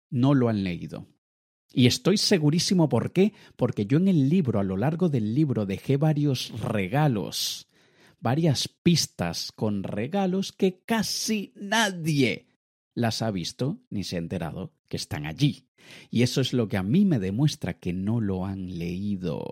no 0.09 0.33
lo 0.33 0.47
han 0.47 0.63
leído. 0.63 1.07
Y 1.73 1.87
estoy 1.87 2.17
segurísimo 2.17 2.87
por 2.89 3.11
qué, 3.11 3.33
porque 3.55 3.85
yo 3.85 3.97
en 3.97 4.07
el 4.07 4.29
libro, 4.29 4.59
a 4.59 4.63
lo 4.63 4.77
largo 4.77 5.09
del 5.09 5.35
libro, 5.35 5.65
dejé 5.65 5.97
varios 5.97 6.57
regalos, 6.61 7.67
varias 8.19 8.67
pistas 8.67 9.51
con 9.51 9.83
regalos 9.83 10.51
que 10.51 10.79
casi 10.85 11.53
nadie 11.55 12.47
las 12.93 13.21
ha 13.21 13.31
visto 13.31 13.79
ni 13.89 14.03
se 14.03 14.15
ha 14.15 14.19
enterado 14.19 14.73
que 14.87 14.97
están 14.97 15.25
allí. 15.25 15.67
Y 16.09 16.23
eso 16.23 16.41
es 16.41 16.53
lo 16.53 16.67
que 16.67 16.77
a 16.77 16.83
mí 16.83 17.05
me 17.05 17.19
demuestra 17.19 17.77
que 17.77 17.93
no 17.93 18.21
lo 18.21 18.45
han 18.45 18.79
leído. 18.79 19.45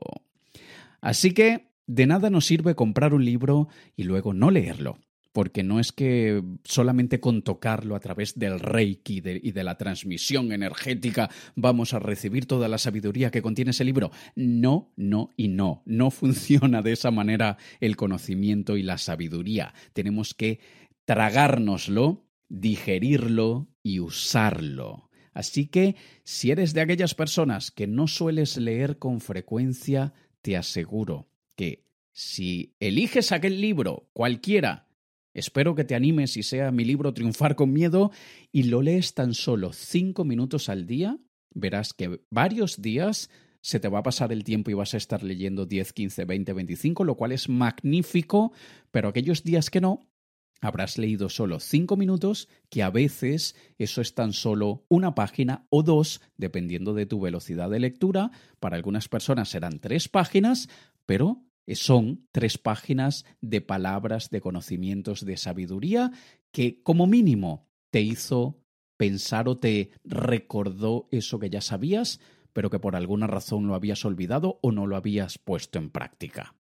Así 1.02 1.34
que 1.34 1.70
de 1.86 2.08
nada 2.08 2.30
nos 2.30 2.46
sirve 2.46 2.76
comprar 2.76 3.14
un 3.14 3.26
libro 3.26 3.68
y 3.96 4.04
luego 4.04 4.34
no 4.34 4.50
leerlo 4.50 4.98
porque 5.34 5.64
no 5.64 5.80
es 5.80 5.92
que 5.92 6.42
solamente 6.64 7.20
con 7.20 7.42
tocarlo 7.42 7.96
a 7.96 8.00
través 8.00 8.38
del 8.40 8.60
reiki 8.60 9.22
y 9.26 9.52
de 9.52 9.64
la 9.64 9.78
transmisión 9.78 10.52
energética 10.52 11.30
vamos 11.56 11.94
a 11.94 12.00
recibir 12.00 12.46
toda 12.46 12.68
la 12.68 12.78
sabiduría 12.78 13.32
que 13.32 13.42
contiene 13.42 13.72
ese 13.72 13.84
libro. 13.84 14.12
No, 14.36 14.92
no 14.96 15.32
y 15.36 15.48
no. 15.50 15.82
No 15.86 16.12
funciona 16.12 16.82
de 16.82 16.94
esa 16.94 17.12
manera 17.12 17.58
el 17.82 17.96
conocimiento 17.96 18.78
y 18.78 18.84
la 18.84 18.98
sabiduría. 19.00 19.74
Tenemos 19.94 20.36
que 20.36 20.60
tragárnoslo, 21.06 22.26
digerirlo 22.48 23.68
y 23.82 24.00
usarlo. 24.00 25.10
Así 25.34 25.66
que 25.66 25.96
si 26.24 26.52
eres 26.52 26.74
de 26.74 26.82
aquellas 26.82 27.16
personas 27.16 27.72
que 27.72 27.88
no 27.88 28.08
sueles 28.08 28.56
leer 28.58 29.00
con 29.00 29.20
frecuencia, 29.20 30.14
te 30.44 30.56
aseguro 30.56 31.28
que 31.56 31.86
si 32.12 32.76
eliges 32.80 33.32
aquel 33.32 33.60
libro, 33.60 34.10
cualquiera, 34.14 34.86
Espero 35.34 35.76
que 35.76 35.84
te 35.84 35.96
animes 35.96 36.38
y 36.38 36.44
sea 36.44 36.72
mi 36.72 36.86
libro 36.86 37.14
Triunfar 37.14 37.56
con 37.56 37.74
Miedo 37.74 38.12
y 38.52 38.64
lo 38.64 38.82
lees 38.82 39.14
tan 39.14 39.34
solo 39.34 39.74
cinco 39.74 40.26
minutos 40.26 40.70
al 40.70 40.86
día. 40.86 41.18
Verás 41.56 41.94
que 41.94 42.22
varios 42.30 42.82
días 42.82 43.30
se 43.62 43.80
te 43.80 43.88
va 43.88 44.00
a 44.00 44.04
pasar 44.04 44.32
el 44.32 44.44
tiempo 44.44 44.70
y 44.70 44.74
vas 44.74 44.94
a 44.94 44.98
estar 44.98 45.24
leyendo 45.24 45.66
10, 45.66 45.94
15, 45.94 46.26
20, 46.26 46.54
25, 46.54 47.04
lo 47.04 47.16
cual 47.16 47.32
es 47.32 47.50
magnífico, 47.50 48.52
pero 48.92 49.08
aquellos 49.08 49.44
días 49.44 49.70
que 49.70 49.82
no, 49.82 50.02
habrás 50.62 50.98
leído 50.98 51.30
solo 51.30 51.60
cinco 51.60 51.96
minutos, 51.96 52.50
que 52.70 52.84
a 52.84 52.90
veces 52.90 53.56
eso 53.78 54.02
es 54.02 54.16
tan 54.16 54.34
solo 54.34 54.86
una 54.90 55.16
página 55.16 55.66
o 55.70 55.82
dos, 55.82 56.22
dependiendo 56.38 56.94
de 56.94 57.06
tu 57.06 57.20
velocidad 57.20 57.70
de 57.70 57.80
lectura. 57.80 58.32
Para 58.60 58.76
algunas 58.76 59.08
personas 59.08 59.50
serán 59.50 59.80
tres 59.80 60.10
páginas, 60.10 60.70
pero 61.06 61.44
son 61.74 62.28
tres 62.32 62.58
páginas 62.58 63.26
de 63.42 63.62
palabras, 63.62 64.30
de 64.30 64.42
conocimientos, 64.42 65.26
de 65.26 65.38
sabiduría 65.38 66.12
que 66.52 66.82
como 66.84 67.08
mínimo 67.08 67.68
te 67.90 68.02
hizo 68.02 68.60
pensar 68.98 69.48
o 69.48 69.58
te 69.58 69.92
recordó 70.04 71.08
eso 71.12 71.40
que 71.40 71.50
ya 71.50 71.62
sabías, 71.62 72.20
pero 72.54 72.70
que 72.70 72.80
por 72.80 72.96
alguna 72.96 73.28
razón 73.28 73.68
lo 73.68 73.76
habías 73.76 74.06
olvidado 74.06 74.60
o 74.62 74.72
no 74.72 74.88
lo 74.88 74.96
habías 74.96 75.38
puesto 75.38 75.80
en 75.80 75.90
práctica. 75.90 76.56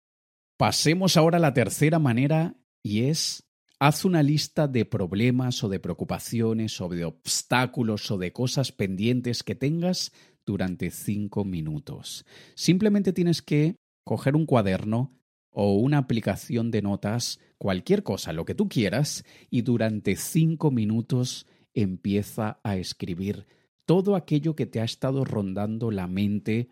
Pasemos 0.56 1.16
ahora 1.16 1.38
a 1.38 1.40
la 1.40 1.54
tercera 1.54 1.98
manera 1.98 2.56
y 2.82 3.04
es 3.04 3.44
haz 3.78 4.04
una 4.04 4.22
lista 4.22 4.66
de 4.66 4.84
problemas 4.84 5.62
o 5.62 5.68
de 5.68 5.80
preocupaciones 5.80 6.80
o 6.80 6.88
de 6.88 7.04
obstáculos 7.04 8.10
o 8.10 8.18
de 8.18 8.32
cosas 8.32 8.72
pendientes 8.72 9.42
que 9.42 9.54
tengas 9.54 10.12
durante 10.44 10.90
cinco 10.90 11.44
minutos. 11.44 12.24
Simplemente 12.54 13.12
tienes 13.12 13.42
que 13.42 13.76
coger 14.08 14.36
un 14.36 14.46
cuaderno 14.46 15.12
o 15.50 15.74
una 15.74 15.98
aplicación 15.98 16.70
de 16.70 16.80
notas, 16.80 17.40
cualquier 17.58 18.02
cosa, 18.02 18.32
lo 18.32 18.46
que 18.46 18.54
tú 18.54 18.66
quieras, 18.66 19.22
y 19.50 19.60
durante 19.60 20.16
cinco 20.16 20.70
minutos 20.70 21.46
empieza 21.74 22.58
a 22.62 22.78
escribir 22.78 23.46
todo 23.84 24.16
aquello 24.16 24.56
que 24.56 24.64
te 24.64 24.80
ha 24.80 24.84
estado 24.84 25.26
rondando 25.26 25.90
la 25.90 26.06
mente, 26.06 26.68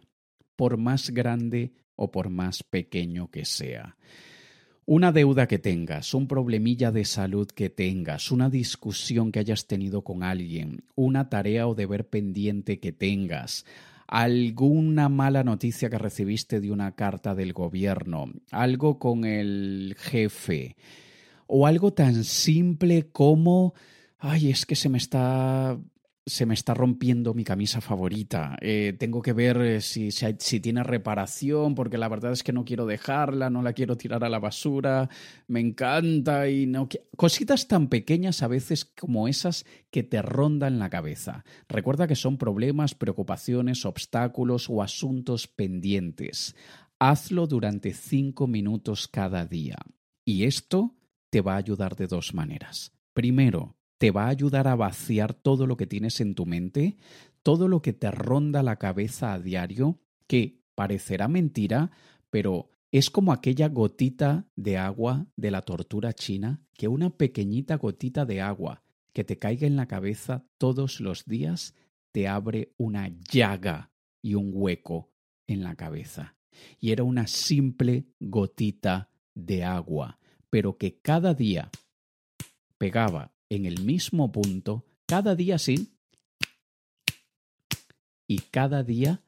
por 0.56 0.78
más 0.78 1.10
grande 1.10 1.74
o 1.94 2.10
por 2.10 2.30
más 2.30 2.62
pequeño 2.62 3.30
que 3.30 3.44
sea. 3.44 3.98
Una 4.86 5.12
deuda 5.12 5.46
que 5.46 5.58
tengas, 5.58 6.14
un 6.14 6.28
problemilla 6.28 6.90
de 6.90 7.04
salud 7.04 7.48
que 7.48 7.68
tengas, 7.68 8.30
una 8.30 8.48
discusión 8.48 9.30
que 9.30 9.40
hayas 9.40 9.66
tenido 9.66 10.04
con 10.04 10.22
alguien, 10.22 10.84
una 10.94 11.28
tarea 11.28 11.68
o 11.68 11.74
deber 11.74 12.08
pendiente 12.08 12.80
que 12.80 12.92
tengas, 12.92 13.66
alguna 14.08 15.08
mala 15.08 15.44
noticia 15.44 15.90
que 15.90 15.98
recibiste 15.98 16.60
de 16.60 16.70
una 16.70 16.94
carta 16.94 17.34
del 17.34 17.52
gobierno, 17.52 18.26
algo 18.50 18.98
con 18.98 19.24
el 19.24 19.96
jefe, 19.98 20.76
o 21.46 21.66
algo 21.66 21.92
tan 21.92 22.24
simple 22.24 23.08
como, 23.10 23.74
ay, 24.18 24.50
es 24.50 24.66
que 24.66 24.76
se 24.76 24.88
me 24.88 24.98
está 24.98 25.78
se 26.28 26.44
me 26.44 26.54
está 26.54 26.74
rompiendo 26.74 27.34
mi 27.34 27.44
camisa 27.44 27.80
favorita. 27.80 28.56
Eh, 28.60 28.96
tengo 28.98 29.22
que 29.22 29.32
ver 29.32 29.60
eh, 29.60 29.80
si, 29.80 30.10
si, 30.10 30.60
tiene 30.60 30.82
reparación, 30.82 31.76
porque 31.76 31.98
la 31.98 32.08
verdad 32.08 32.32
es 32.32 32.42
que 32.42 32.52
no 32.52 32.64
quiero 32.64 32.84
dejarla, 32.84 33.48
no 33.48 33.62
la 33.62 33.74
quiero 33.74 33.96
tirar 33.96 34.24
a 34.24 34.28
la 34.28 34.40
basura, 34.40 35.08
me 35.46 35.60
encanta 35.60 36.48
y 36.48 36.66
no... 36.66 36.88
Cositas 37.16 37.68
tan 37.68 37.86
pequeñas 37.86 38.42
a 38.42 38.48
veces 38.48 38.84
como 38.84 39.28
esas 39.28 39.64
que 39.92 40.02
te 40.02 40.20
rondan 40.20 40.80
la 40.80 40.90
cabeza. 40.90 41.44
Recuerda 41.68 42.08
que 42.08 42.16
son 42.16 42.38
problemas, 42.38 42.96
preocupaciones, 42.96 43.86
obstáculos 43.86 44.68
o 44.68 44.82
asuntos 44.82 45.46
pendientes. 45.46 46.56
Hazlo 46.98 47.46
durante 47.46 47.92
cinco 47.92 48.48
minutos 48.48 49.06
cada 49.06 49.46
día. 49.46 49.76
Y 50.24 50.44
esto 50.44 50.96
te 51.30 51.40
va 51.40 51.54
a 51.54 51.58
ayudar 51.58 51.94
de 51.94 52.08
dos 52.08 52.34
maneras. 52.34 52.92
Primero, 53.12 53.75
te 53.98 54.10
va 54.10 54.24
a 54.24 54.30
ayudar 54.30 54.68
a 54.68 54.76
vaciar 54.76 55.34
todo 55.34 55.66
lo 55.66 55.76
que 55.76 55.86
tienes 55.86 56.20
en 56.20 56.34
tu 56.34 56.46
mente, 56.46 56.96
todo 57.42 57.68
lo 57.68 57.82
que 57.82 57.92
te 57.92 58.10
ronda 58.10 58.62
la 58.62 58.76
cabeza 58.76 59.32
a 59.32 59.38
diario, 59.38 60.00
que 60.26 60.60
parecerá 60.74 61.28
mentira, 61.28 61.90
pero 62.30 62.70
es 62.92 63.10
como 63.10 63.32
aquella 63.32 63.68
gotita 63.68 64.48
de 64.56 64.78
agua 64.78 65.26
de 65.36 65.50
la 65.50 65.62
tortura 65.62 66.12
china, 66.12 66.60
que 66.74 66.88
una 66.88 67.10
pequeñita 67.10 67.76
gotita 67.76 68.24
de 68.24 68.40
agua 68.40 68.82
que 69.12 69.24
te 69.24 69.38
caiga 69.38 69.66
en 69.66 69.76
la 69.76 69.86
cabeza 69.86 70.44
todos 70.58 71.00
los 71.00 71.24
días 71.24 71.74
te 72.12 72.28
abre 72.28 72.74
una 72.76 73.08
llaga 73.08 73.90
y 74.22 74.34
un 74.34 74.50
hueco 74.52 75.10
en 75.46 75.62
la 75.62 75.74
cabeza. 75.74 76.36
Y 76.80 76.90
era 76.90 77.04
una 77.04 77.26
simple 77.26 78.06
gotita 78.20 79.10
de 79.34 79.64
agua, 79.64 80.18
pero 80.50 80.76
que 80.78 80.98
cada 81.00 81.34
día 81.34 81.70
pegaba 82.78 83.35
en 83.48 83.66
el 83.66 83.82
mismo 83.82 84.32
punto, 84.32 84.84
cada 85.06 85.34
día 85.34 85.58
sí, 85.58 85.92
y 88.26 88.38
cada 88.38 88.82
día, 88.82 89.22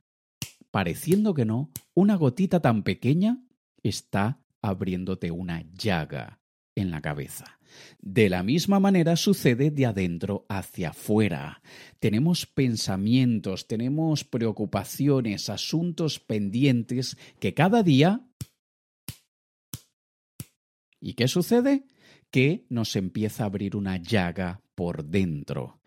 pareciendo 0.70 1.35
que 1.35 1.44
no, 1.44 1.70
una 1.94 2.16
gotita 2.16 2.61
tan 2.61 2.83
pequeña 2.83 3.44
está 3.83 4.40
abriéndote 4.61 5.31
una 5.31 5.62
llaga 5.72 6.40
en 6.74 6.90
la 6.90 7.00
cabeza. 7.00 7.59
De 8.00 8.28
la 8.28 8.42
misma 8.42 8.81
manera 8.81 9.16
sucede 9.16 9.70
de 9.70 9.87
adentro 9.87 10.46
hacia 10.48 10.90
afuera. 10.90 11.62
Tenemos 11.98 12.46
pensamientos, 12.46 13.66
tenemos 13.66 14.24
preocupaciones, 14.24 15.48
asuntos 15.48 16.18
pendientes 16.18 17.16
que 17.38 17.54
cada 17.54 17.83
día... 17.83 18.24
¿Y 21.00 21.14
qué 21.14 21.28
sucede? 21.28 21.85
Que 22.30 22.66
nos 22.68 22.96
empieza 22.96 23.42
a 23.42 23.46
abrir 23.46 23.76
una 23.76 23.96
llaga 23.96 24.60
por 24.74 25.04
dentro. 25.04 25.78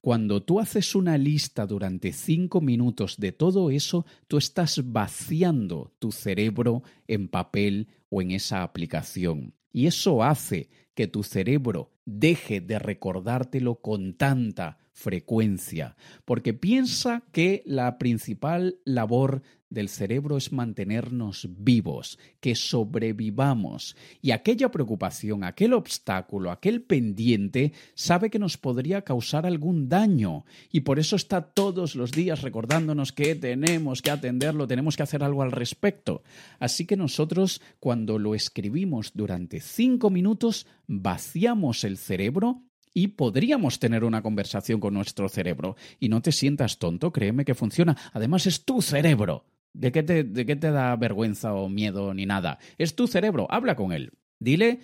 Cuando 0.00 0.42
tú 0.42 0.60
haces 0.60 0.94
una 0.94 1.16
lista 1.16 1.66
durante 1.66 2.12
cinco 2.12 2.60
minutos 2.60 3.16
de 3.18 3.32
todo 3.32 3.70
eso, 3.70 4.04
tú 4.28 4.36
estás 4.36 4.92
vaciando 4.92 5.94
tu 5.98 6.12
cerebro 6.12 6.82
en 7.08 7.28
papel 7.28 7.88
o 8.10 8.20
en 8.20 8.32
esa 8.32 8.62
aplicación. 8.62 9.54
Y 9.72 9.86
eso 9.86 10.22
hace 10.22 10.68
que 10.94 11.06
tu 11.06 11.22
cerebro 11.22 11.90
deje 12.04 12.60
de 12.60 12.78
recordártelo 12.78 13.76
con 13.76 14.12
tanta 14.12 14.78
frecuencia, 14.94 15.96
porque 16.24 16.54
piensa 16.54 17.24
que 17.32 17.62
la 17.66 17.98
principal 17.98 18.78
labor 18.84 19.42
del 19.68 19.88
cerebro 19.88 20.36
es 20.36 20.52
mantenernos 20.52 21.48
vivos, 21.50 22.18
que 22.40 22.54
sobrevivamos, 22.54 23.96
y 24.22 24.30
aquella 24.30 24.70
preocupación, 24.70 25.42
aquel 25.42 25.72
obstáculo, 25.72 26.52
aquel 26.52 26.82
pendiente, 26.82 27.72
sabe 27.94 28.30
que 28.30 28.38
nos 28.38 28.56
podría 28.56 29.02
causar 29.02 29.46
algún 29.46 29.88
daño, 29.88 30.44
y 30.70 30.80
por 30.80 31.00
eso 31.00 31.16
está 31.16 31.42
todos 31.42 31.96
los 31.96 32.12
días 32.12 32.42
recordándonos 32.42 33.12
que 33.12 33.34
tenemos 33.34 34.00
que 34.00 34.12
atenderlo, 34.12 34.68
tenemos 34.68 34.96
que 34.96 35.02
hacer 35.02 35.24
algo 35.24 35.42
al 35.42 35.50
respecto. 35.50 36.22
Así 36.60 36.86
que 36.86 36.96
nosotros, 36.96 37.60
cuando 37.80 38.20
lo 38.20 38.36
escribimos 38.36 39.10
durante 39.12 39.58
cinco 39.58 40.08
minutos, 40.08 40.68
vaciamos 40.86 41.82
el 41.82 41.98
cerebro 41.98 42.62
y 42.94 43.08
podríamos 43.08 43.80
tener 43.80 44.04
una 44.04 44.22
conversación 44.22 44.80
con 44.80 44.94
nuestro 44.94 45.28
cerebro. 45.28 45.76
Y 45.98 46.08
no 46.08 46.22
te 46.22 46.32
sientas 46.32 46.78
tonto, 46.78 47.12
créeme 47.12 47.44
que 47.44 47.54
funciona. 47.54 47.96
Además 48.12 48.46
es 48.46 48.64
tu 48.64 48.80
cerebro. 48.80 49.44
¿De 49.72 49.90
qué 49.90 50.04
te, 50.04 50.22
de 50.22 50.46
qué 50.46 50.54
te 50.54 50.70
da 50.70 50.94
vergüenza 50.94 51.52
o 51.52 51.68
miedo 51.68 52.14
ni 52.14 52.24
nada? 52.24 52.58
Es 52.78 52.94
tu 52.94 53.08
cerebro, 53.08 53.48
habla 53.50 53.74
con 53.74 53.92
él. 53.92 54.12
Dile 54.38 54.78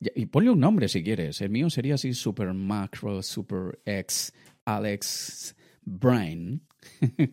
y 0.00 0.26
ponle 0.26 0.50
un 0.50 0.60
nombre 0.60 0.88
si 0.88 1.04
quieres. 1.04 1.40
El 1.40 1.50
mío 1.50 1.70
sería 1.70 1.94
así 1.94 2.12
Super 2.12 2.52
Macro, 2.52 3.22
Super 3.22 3.78
X, 3.84 4.34
Alex 4.64 5.54
Brain. 5.84 6.60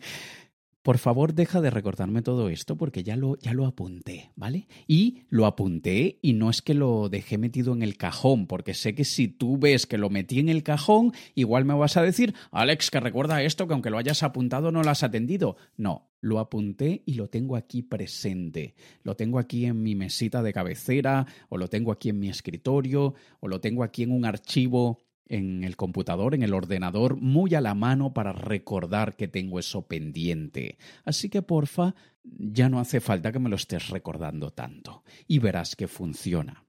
por 0.83 0.97
favor 0.97 1.33
deja 1.33 1.61
de 1.61 1.69
recordarme 1.69 2.21
todo 2.21 2.49
esto 2.49 2.75
porque 2.75 3.03
ya 3.03 3.15
lo, 3.15 3.37
ya 3.39 3.53
lo 3.53 3.65
apunté, 3.65 4.31
¿vale? 4.35 4.67
Y 4.85 5.23
lo 5.29 5.45
apunté 5.45 6.19
y 6.21 6.33
no 6.33 6.49
es 6.49 6.61
que 6.61 6.73
lo 6.73 7.09
dejé 7.09 7.37
metido 7.37 7.73
en 7.73 7.81
el 7.81 7.97
cajón, 7.97 8.47
porque 8.47 8.73
sé 8.73 8.93
que 8.93 9.05
si 9.05 9.29
tú 9.29 9.57
ves 9.57 9.87
que 9.87 9.97
lo 9.97 10.09
metí 10.09 10.39
en 10.39 10.49
el 10.49 10.61
cajón, 10.61 11.13
igual 11.35 11.63
me 11.63 11.73
vas 11.73 11.95
a 11.95 12.03
decir, 12.03 12.35
Alex, 12.51 12.91
que 12.91 12.99
recuerda 12.99 13.41
esto, 13.41 13.65
que 13.65 13.73
aunque 13.73 13.89
lo 13.89 13.97
hayas 13.97 14.23
apuntado 14.23 14.71
no 14.71 14.83
lo 14.83 14.89
has 14.89 15.03
atendido. 15.03 15.55
No, 15.77 16.11
lo 16.19 16.39
apunté 16.39 17.03
y 17.05 17.13
lo 17.13 17.29
tengo 17.29 17.55
aquí 17.55 17.81
presente. 17.81 18.75
Lo 19.03 19.15
tengo 19.15 19.39
aquí 19.39 19.65
en 19.65 19.81
mi 19.81 19.95
mesita 19.95 20.43
de 20.43 20.53
cabecera, 20.53 21.25
o 21.49 21.57
lo 21.57 21.69
tengo 21.69 21.91
aquí 21.91 22.09
en 22.09 22.19
mi 22.19 22.29
escritorio, 22.29 23.13
o 23.39 23.47
lo 23.47 23.61
tengo 23.61 23.83
aquí 23.83 24.03
en 24.03 24.11
un 24.11 24.25
archivo 24.25 24.99
en 25.27 25.63
el 25.63 25.75
computador, 25.75 26.35
en 26.35 26.43
el 26.43 26.53
ordenador, 26.53 27.17
muy 27.17 27.55
a 27.55 27.61
la 27.61 27.75
mano 27.75 28.13
para 28.13 28.33
recordar 28.33 29.15
que 29.15 29.27
tengo 29.27 29.59
eso 29.59 29.87
pendiente. 29.87 30.77
Así 31.05 31.29
que 31.29 31.41
porfa, 31.41 31.95
ya 32.23 32.69
no 32.69 32.79
hace 32.79 32.99
falta 32.99 33.31
que 33.31 33.39
me 33.39 33.49
lo 33.49 33.55
estés 33.55 33.89
recordando 33.89 34.51
tanto 34.51 35.03
y 35.27 35.39
verás 35.39 35.75
que 35.75 35.87
funciona. 35.87 36.65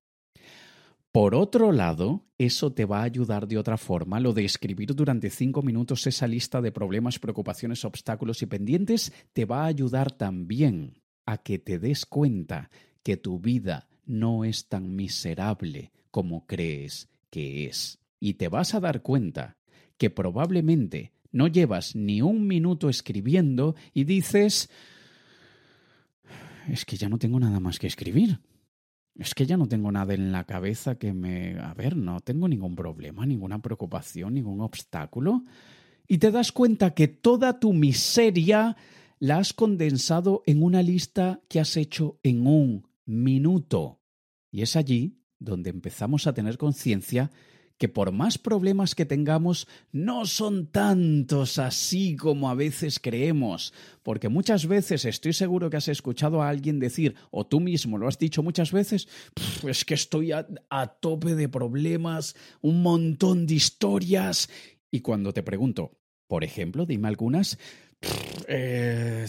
Por 1.13 1.37
otro 1.37 1.71
lado, 1.71 2.27
eso 2.39 2.73
te 2.73 2.87
va 2.87 3.01
a 3.01 3.05
ayudar 3.05 3.47
de 3.47 3.57
otra 3.57 3.77
forma, 3.77 4.19
lo 4.19 4.33
de 4.33 4.45
escribir 4.45 4.97
durante 4.97 5.31
cinco 5.31 5.63
minutos 5.63 6.09
esa 6.09 6.27
lista 6.27 6.61
de 6.61 6.73
problemas, 6.73 7.21
preocupaciones, 7.21 7.85
obstáculos 7.85 8.43
y 8.43 8.47
pendientes, 8.47 9.13
te 9.33 9.45
va 9.45 9.63
a 9.63 9.67
ayudar 9.67 10.11
también 10.11 11.01
a 11.25 11.39
que 11.39 11.61
te 11.61 11.79
des 11.79 12.05
cuenta 12.05 12.69
que 13.05 13.17
tu 13.17 13.39
vida 13.39 13.87
no 14.07 14.45
es 14.45 14.69
tan 14.69 14.97
miserable 14.97 15.93
como 16.11 16.47
crees 16.47 17.09
que 17.31 17.67
es 17.67 18.01
y 18.25 18.35
te 18.35 18.49
vas 18.49 18.75
a 18.75 18.81
dar 18.81 19.03
cuenta 19.03 19.59
que 19.99 20.09
probablemente 20.09 21.13
no 21.31 21.47
llevas 21.47 21.95
ni 21.95 22.23
un 22.23 22.47
minuto 22.47 22.89
escribiendo 22.89 23.77
y 23.93 24.05
dices, 24.05 24.71
es 26.67 26.87
que 26.87 26.97
ya 26.97 27.11
no 27.11 27.19
tengo 27.19 27.39
nada 27.39 27.61
más 27.61 27.79
que 27.79 27.87
escribir. 27.87 28.41
Es 29.15 29.35
que 29.35 29.45
ya 29.45 29.59
no 29.59 29.69
tengo 29.69 29.93
nada 29.93 30.15
en 30.15 30.33
la 30.33 30.45
cabeza 30.45 30.95
que 30.95 31.13
me... 31.13 31.59
A 31.59 31.75
ver, 31.75 31.99
no 31.99 32.21
tengo 32.21 32.49
ningún 32.49 32.75
problema, 32.75 33.27
ninguna 33.27 33.61
preocupación, 33.61 34.33
ningún 34.33 34.63
obstáculo. 34.63 35.45
Y 36.09 36.17
te 36.17 36.31
das 36.31 36.51
cuenta 36.51 36.95
que 36.95 37.09
toda 37.09 37.61
tu 37.61 37.75
miseria 37.75 38.75
la 39.19 39.37
has 39.37 39.53
condensado 39.53 40.43
en 40.47 40.63
una 40.63 40.81
lista 40.81 41.43
que 41.51 41.61
has 41.61 41.77
hecho 41.77 42.19
en 42.23 42.47
un 42.47 42.89
minuto. 43.05 44.01
Y 44.51 44.63
es 44.63 44.77
allí 44.77 45.21
donde 45.39 45.69
empezamos 45.69 46.27
a 46.27 46.33
tener 46.33 46.57
conciencia 46.57 47.31
que 47.79 47.89
por 47.89 48.13
más 48.13 48.39
problemas 48.39 48.95
que 48.95 49.05
tengamos, 49.05 49.67
no 49.93 50.27
son 50.27 50.67
tantos 50.69 51.59
así 51.59 52.17
como 52.17 52.49
a 52.49 52.55
veces 52.55 53.01
creemos, 53.01 53.73
porque 54.03 54.29
muchas 54.29 54.67
veces 54.67 55.05
estoy 55.05 55.33
seguro 55.33 55.71
que 55.71 55.79
has 55.79 55.89
escuchado 55.89 56.43
a 56.43 56.49
alguien 56.49 56.79
decir, 56.79 57.17
o 57.31 57.47
tú 57.47 57.61
mismo 57.61 57.99
lo 57.99 58.07
has 58.07 58.19
dicho 58.19 58.43
muchas 58.43 58.71
veces, 58.73 59.09
es 59.67 59.85
que 59.85 59.95
estoy 59.95 60.33
a, 60.33 60.47
tope 61.01 61.35
de 61.35 61.49
problemas, 61.49 62.37
un 62.61 62.83
montón 62.83 63.47
de 63.47 63.55
historias, 63.55 64.49
y 64.91 65.01
cuando 65.01 65.33
te 65.33 65.43
pregunto, 65.43 65.99
por 66.29 66.45
ejemplo, 66.45 66.87
dime 66.87 67.09
algunas, 67.09 67.59
eh, 68.49 69.27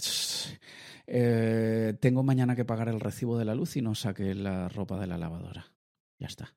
tengo 1.99 2.23
mañana 2.23 2.55
que 2.55 2.65
pagar 2.65 2.89
el 2.89 2.99
recibo 2.99 3.37
de 3.37 3.45
la 3.45 3.55
luz 3.55 3.75
y 3.77 3.81
no 3.81 3.95
saqué 3.95 4.35
la 4.35 4.69
ropa 4.69 4.99
de 4.99 5.07
la 5.07 5.17
lavadora. 5.17 5.71
Ya 6.19 6.27
está. 6.27 6.53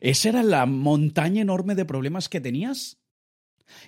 ¿Esa 0.00 0.28
era 0.30 0.42
la 0.42 0.66
montaña 0.66 1.42
enorme 1.42 1.74
de 1.74 1.84
problemas 1.84 2.28
que 2.28 2.40
tenías? 2.40 2.98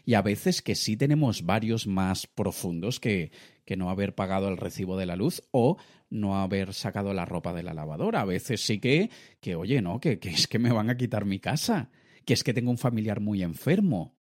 Y 0.05 0.15
a 0.15 0.23
veces 0.23 0.63
que 0.63 0.75
sí 0.75 0.97
tenemos 0.97 1.45
varios 1.45 1.87
más 1.87 2.27
profundos 2.27 3.01
que, 3.01 3.31
que 3.65 3.77
no 3.77 3.91
haber 3.91 4.15
pagado 4.15 4.49
el 4.49 4.57
recibo 4.57 4.97
de 4.97 5.07
la 5.07 5.17
luz 5.17 5.43
o 5.51 5.77
no 6.11 6.37
haber 6.41 6.75
sacado 6.75 7.15
la 7.15 7.25
ropa 7.25 7.53
de 7.53 7.63
la 7.63 7.75
lavadora. 7.75 8.23
A 8.23 8.25
veces 8.25 8.65
sí 8.65 8.81
que, 8.81 9.11
que 9.41 9.55
oye, 9.55 9.81
no, 9.83 10.01
que, 10.01 10.19
que 10.19 10.31
es 10.31 10.49
que 10.49 10.59
me 10.59 10.73
van 10.73 10.91
a 10.91 10.97
quitar 10.97 11.25
mi 11.25 11.39
casa, 11.39 11.91
que 12.25 12.35
es 12.35 12.45
que 12.45 12.55
tengo 12.55 12.71
un 12.71 12.79
familiar 12.79 13.21
muy 13.21 13.43
enfermo, 13.43 14.17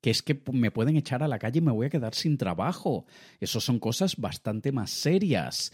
que 0.00 0.10
es 0.10 0.22
que 0.22 0.40
me 0.52 0.70
pueden 0.70 0.96
echar 0.96 1.22
a 1.22 1.28
la 1.28 1.38
calle 1.38 1.58
y 1.58 1.62
me 1.62 1.72
voy 1.72 1.86
a 1.86 1.90
quedar 1.90 2.14
sin 2.14 2.36
trabajo. 2.36 3.06
Eso 3.38 3.60
son 3.60 3.78
cosas 3.78 4.16
bastante 4.16 4.72
más 4.72 4.90
serias. 4.90 5.72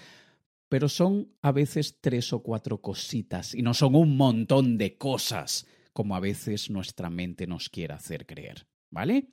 Pero 0.69 0.89
son 0.89 1.33
a 1.41 1.53
veces 1.53 1.99
tres 2.01 2.33
o 2.33 2.43
cuatro 2.43 2.81
cositas 2.81 3.55
y 3.55 3.63
no 3.63 3.75
son 3.75 3.95
un 3.95 4.17
montón 4.17 4.77
de 4.77 4.97
cosas 4.97 5.67
como 5.93 6.15
a 6.15 6.21
veces 6.21 6.71
nuestra 6.71 7.11
mente 7.11 7.47
nos 7.47 7.69
quiere 7.69 7.95
hacer 7.95 8.27
creer. 8.27 8.67
¿Vale? 8.91 9.33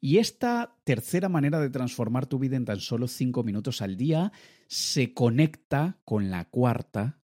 Y 0.00 0.18
esta 0.18 0.76
tercera 0.84 1.28
manera 1.28 1.60
de 1.60 1.70
transformar 1.70 2.26
tu 2.26 2.38
vida 2.38 2.56
en 2.56 2.64
tan 2.64 2.80
solo 2.80 3.08
cinco 3.08 3.42
minutos 3.42 3.82
al 3.82 3.96
día 3.96 4.32
se 4.66 5.12
conecta 5.12 5.98
con 6.04 6.30
la 6.30 6.46
cuarta, 6.46 7.20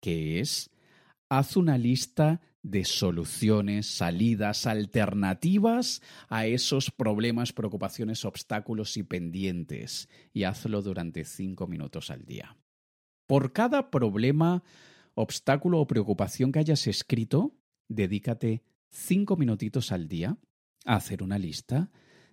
que 0.00 0.40
es 0.40 0.70
haz 1.28 1.56
una 1.56 1.78
lista 1.78 2.40
de 2.62 2.84
soluciones, 2.84 3.86
salidas, 3.86 4.66
alternativas 4.66 6.02
a 6.28 6.46
esos 6.46 6.90
problemas, 6.90 7.52
preocupaciones, 7.52 8.24
obstáculos 8.24 8.96
y 8.96 9.02
pendientes, 9.04 10.08
y 10.32 10.44
hazlo 10.44 10.82
durante 10.82 11.24
cinco 11.24 11.66
minutos 11.66 12.10
al 12.10 12.24
día. 12.24 12.56
Por 13.28 13.52
cada 13.52 13.90
problema, 13.90 14.64
obstáculo 15.12 15.80
o 15.80 15.86
preocupación 15.86 16.50
que 16.50 16.60
hayas 16.60 16.86
escrito, 16.86 17.52
dedícate 17.86 18.62
cinco 18.88 19.36
minutitos 19.36 19.92
al 19.92 20.08
día 20.08 20.38
a 20.86 20.96
hacer 20.96 21.22
una 21.22 21.38
lista 21.38 21.90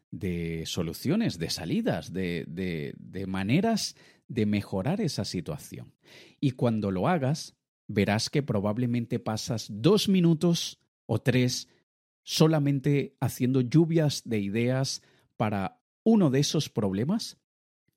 de 0.10 0.64
soluciones, 0.66 1.38
de 1.38 1.50
salidas, 1.50 2.14
de, 2.14 2.46
de, 2.48 3.28
maneras 3.28 3.98
de 4.30 4.46
mejorar 4.46 5.02
esa 5.02 5.26
situación. 5.26 5.94
Y 6.40 6.52
cuando 6.52 6.92
lo 6.92 7.10
hagas, 7.10 7.58
verás 7.88 8.30
que 8.30 8.42
probablemente 8.42 9.20
pasas 9.20 9.68
dos 9.70 10.08
minutos 10.08 10.80
o 11.08 11.20
tres 11.20 11.68
solamente 12.24 13.18
haciendo 13.20 13.60
lluvias 13.60 14.22
de 14.24 14.40
ideas 14.40 15.02
para 15.36 15.82
uno 16.06 16.30
de 16.30 16.40
esos 16.40 16.70
problemas 16.70 17.38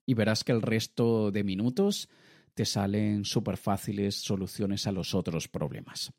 y 0.05 0.15
verás 0.15 0.43
que 0.43 0.51
el 0.51 0.63
resto 0.63 1.31
de 1.31 1.45
minutos 1.45 2.09
te 2.59 2.65
salen 2.65 3.25
súper 3.25 3.57
fáciles 3.57 4.17
soluciones 4.17 4.89
a 4.89 4.91
los 4.91 5.15
otros 5.15 5.47
problemas. 5.47 6.13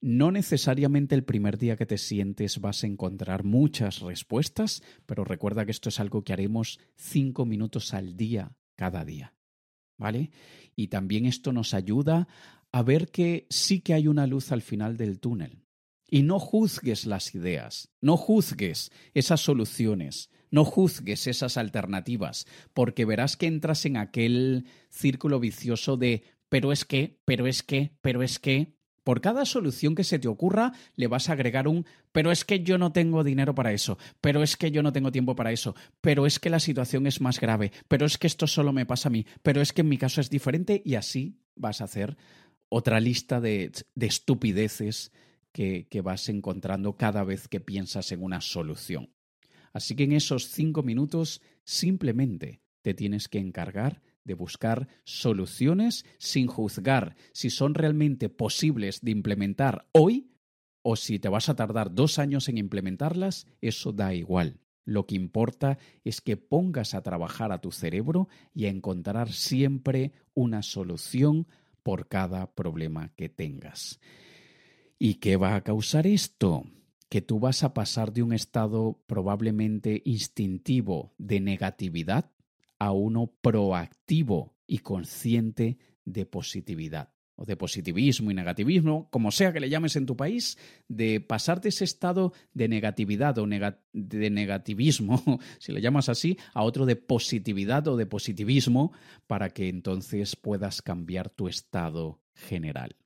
No 0.00 0.30
necesariamente 0.30 1.16
el 1.16 1.24
primer 1.24 1.58
día 1.58 1.74
que 1.74 1.86
te 1.86 1.98
sientes 1.98 2.60
vas 2.60 2.84
a 2.84 2.86
encontrar 2.86 3.42
muchas 3.42 3.98
respuestas, 3.98 4.84
pero 5.06 5.24
recuerda 5.24 5.64
que 5.64 5.72
esto 5.72 5.88
es 5.88 5.98
algo 5.98 6.22
que 6.22 6.32
haremos 6.32 6.78
cinco 6.94 7.46
minutos 7.46 7.94
al 7.94 8.16
día 8.16 8.54
cada 8.76 9.04
día. 9.04 9.34
¿Vale? 9.98 10.30
Y 10.76 10.86
también 10.86 11.26
esto 11.26 11.52
nos 11.52 11.74
ayuda 11.74 12.28
a 12.70 12.82
ver 12.84 13.10
que 13.10 13.48
sí 13.50 13.80
que 13.80 13.94
hay 13.94 14.06
una 14.06 14.28
luz 14.28 14.52
al 14.52 14.62
final 14.62 14.96
del 14.96 15.18
túnel. 15.18 15.64
Y 16.08 16.22
no 16.22 16.38
juzgues 16.38 17.06
las 17.06 17.34
ideas, 17.34 17.90
no 18.00 18.16
juzgues 18.16 18.92
esas 19.14 19.40
soluciones, 19.40 20.30
no 20.54 20.64
juzgues 20.64 21.26
esas 21.26 21.56
alternativas, 21.56 22.46
porque 22.74 23.04
verás 23.04 23.36
que 23.36 23.48
entras 23.48 23.84
en 23.86 23.96
aquel 23.96 24.66
círculo 24.88 25.40
vicioso 25.40 25.96
de 25.96 26.22
pero 26.48 26.70
es 26.70 26.84
que, 26.84 27.18
pero 27.24 27.48
es 27.48 27.64
que, 27.64 27.96
pero 28.00 28.22
es 28.22 28.38
que, 28.38 28.76
por 29.02 29.20
cada 29.20 29.46
solución 29.46 29.96
que 29.96 30.04
se 30.04 30.20
te 30.20 30.28
ocurra, 30.28 30.72
le 30.94 31.08
vas 31.08 31.28
a 31.28 31.32
agregar 31.32 31.66
un, 31.66 31.84
pero 32.12 32.30
es 32.30 32.44
que 32.44 32.60
yo 32.60 32.78
no 32.78 32.92
tengo 32.92 33.24
dinero 33.24 33.56
para 33.56 33.72
eso, 33.72 33.98
pero 34.20 34.44
es 34.44 34.56
que 34.56 34.70
yo 34.70 34.84
no 34.84 34.92
tengo 34.92 35.10
tiempo 35.10 35.34
para 35.34 35.50
eso, 35.50 35.74
pero 36.00 36.24
es 36.24 36.38
que 36.38 36.50
la 36.50 36.60
situación 36.60 37.08
es 37.08 37.20
más 37.20 37.40
grave, 37.40 37.72
pero 37.88 38.06
es 38.06 38.16
que 38.16 38.28
esto 38.28 38.46
solo 38.46 38.72
me 38.72 38.86
pasa 38.86 39.08
a 39.08 39.12
mí, 39.12 39.26
pero 39.42 39.60
es 39.60 39.72
que 39.72 39.80
en 39.80 39.88
mi 39.88 39.98
caso 39.98 40.20
es 40.20 40.30
diferente 40.30 40.80
y 40.84 40.94
así 40.94 41.40
vas 41.56 41.80
a 41.80 41.84
hacer 41.84 42.16
otra 42.68 43.00
lista 43.00 43.40
de, 43.40 43.72
de 43.96 44.06
estupideces 44.06 45.10
que, 45.50 45.88
que 45.88 46.00
vas 46.00 46.28
encontrando 46.28 46.96
cada 46.96 47.24
vez 47.24 47.48
que 47.48 47.58
piensas 47.58 48.12
en 48.12 48.22
una 48.22 48.40
solución. 48.40 49.13
Así 49.74 49.94
que 49.96 50.04
en 50.04 50.12
esos 50.12 50.48
cinco 50.48 50.82
minutos 50.82 51.42
simplemente 51.64 52.62
te 52.80 52.94
tienes 52.94 53.28
que 53.28 53.38
encargar 53.38 54.00
de 54.24 54.34
buscar 54.34 54.88
soluciones 55.04 56.06
sin 56.18 56.46
juzgar 56.46 57.16
si 57.32 57.50
son 57.50 57.74
realmente 57.74 58.30
posibles 58.30 59.00
de 59.02 59.10
implementar 59.10 59.86
hoy 59.92 60.30
o 60.82 60.96
si 60.96 61.18
te 61.18 61.28
vas 61.28 61.48
a 61.48 61.56
tardar 61.56 61.94
dos 61.94 62.18
años 62.18 62.48
en 62.48 62.58
implementarlas, 62.58 63.46
eso 63.60 63.92
da 63.92 64.14
igual. 64.14 64.60
Lo 64.84 65.06
que 65.06 65.14
importa 65.14 65.78
es 66.04 66.20
que 66.20 66.36
pongas 66.36 66.94
a 66.94 67.02
trabajar 67.02 67.52
a 67.52 67.60
tu 67.60 67.72
cerebro 67.72 68.28
y 68.54 68.66
a 68.66 68.68
encontrar 68.68 69.32
siempre 69.32 70.12
una 70.34 70.62
solución 70.62 71.48
por 71.82 72.06
cada 72.06 72.54
problema 72.54 73.12
que 73.16 73.28
tengas. 73.28 73.98
¿Y 74.98 75.14
qué 75.14 75.36
va 75.36 75.54
a 75.54 75.62
causar 75.62 76.06
esto? 76.06 76.64
Que 77.14 77.22
tú 77.22 77.38
vas 77.38 77.62
a 77.62 77.74
pasar 77.74 78.12
de 78.12 78.24
un 78.24 78.32
estado 78.32 79.00
probablemente 79.06 80.02
instintivo 80.04 81.14
de 81.16 81.38
negatividad 81.38 82.32
a 82.80 82.90
uno 82.90 83.32
proactivo 83.40 84.56
y 84.66 84.78
consciente 84.78 85.78
de 86.04 86.26
positividad 86.26 87.10
o 87.36 87.44
de 87.44 87.56
positivismo 87.56 88.32
y 88.32 88.34
negativismo, 88.34 89.08
como 89.12 89.30
sea 89.30 89.52
que 89.52 89.60
le 89.60 89.70
llames 89.70 89.94
en 89.94 90.06
tu 90.06 90.16
país, 90.16 90.58
de 90.88 91.20
pasar 91.20 91.60
de 91.60 91.68
ese 91.68 91.84
estado 91.84 92.32
de 92.52 92.66
negatividad 92.66 93.38
o 93.38 93.46
de 93.46 94.30
negativismo, 94.30 95.22
si 95.60 95.70
le 95.70 95.80
llamas 95.80 96.08
así, 96.08 96.36
a 96.52 96.64
otro 96.64 96.84
de 96.84 96.96
positividad 96.96 97.86
o 97.86 97.96
de 97.96 98.06
positivismo, 98.06 98.90
para 99.28 99.50
que 99.50 99.68
entonces 99.68 100.34
puedas 100.34 100.82
cambiar 100.82 101.30
tu 101.30 101.46
estado 101.46 102.20
general. 102.34 102.96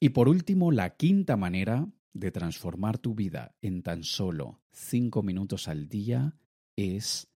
Y 0.00 0.08
por 0.08 0.28
último, 0.28 0.72
la 0.72 0.96
quinta 0.96 1.36
manera 1.36 1.86
de 2.14 2.30
transformar 2.30 2.98
tu 2.98 3.14
vida 3.14 3.54
en 3.60 3.82
tan 3.82 4.04
solo 4.04 4.62
cinco 4.72 5.22
minutos 5.22 5.68
al 5.68 5.88
día 5.88 6.36
es 6.76 7.28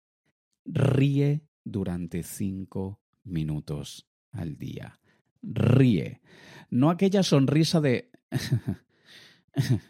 ríe 0.65 1.41
durante 1.63 2.23
cinco 2.23 3.01
minutos 3.23 4.07
al 4.31 4.57
día. 4.57 4.99
Ríe. 5.41 6.21
No 6.69 6.89
aquella 6.89 7.23
sonrisa 7.23 7.81
de... 7.81 8.11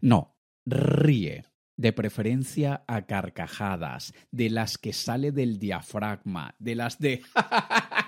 no, 0.00 0.36
ríe. 0.64 1.44
De 1.76 1.92
preferencia 1.92 2.82
a 2.88 3.06
carcajadas, 3.06 4.12
de 4.32 4.50
las 4.50 4.78
que 4.78 4.92
sale 4.92 5.30
del 5.30 5.58
diafragma, 5.58 6.54
de 6.58 6.74
las 6.74 6.98
de... 6.98 7.22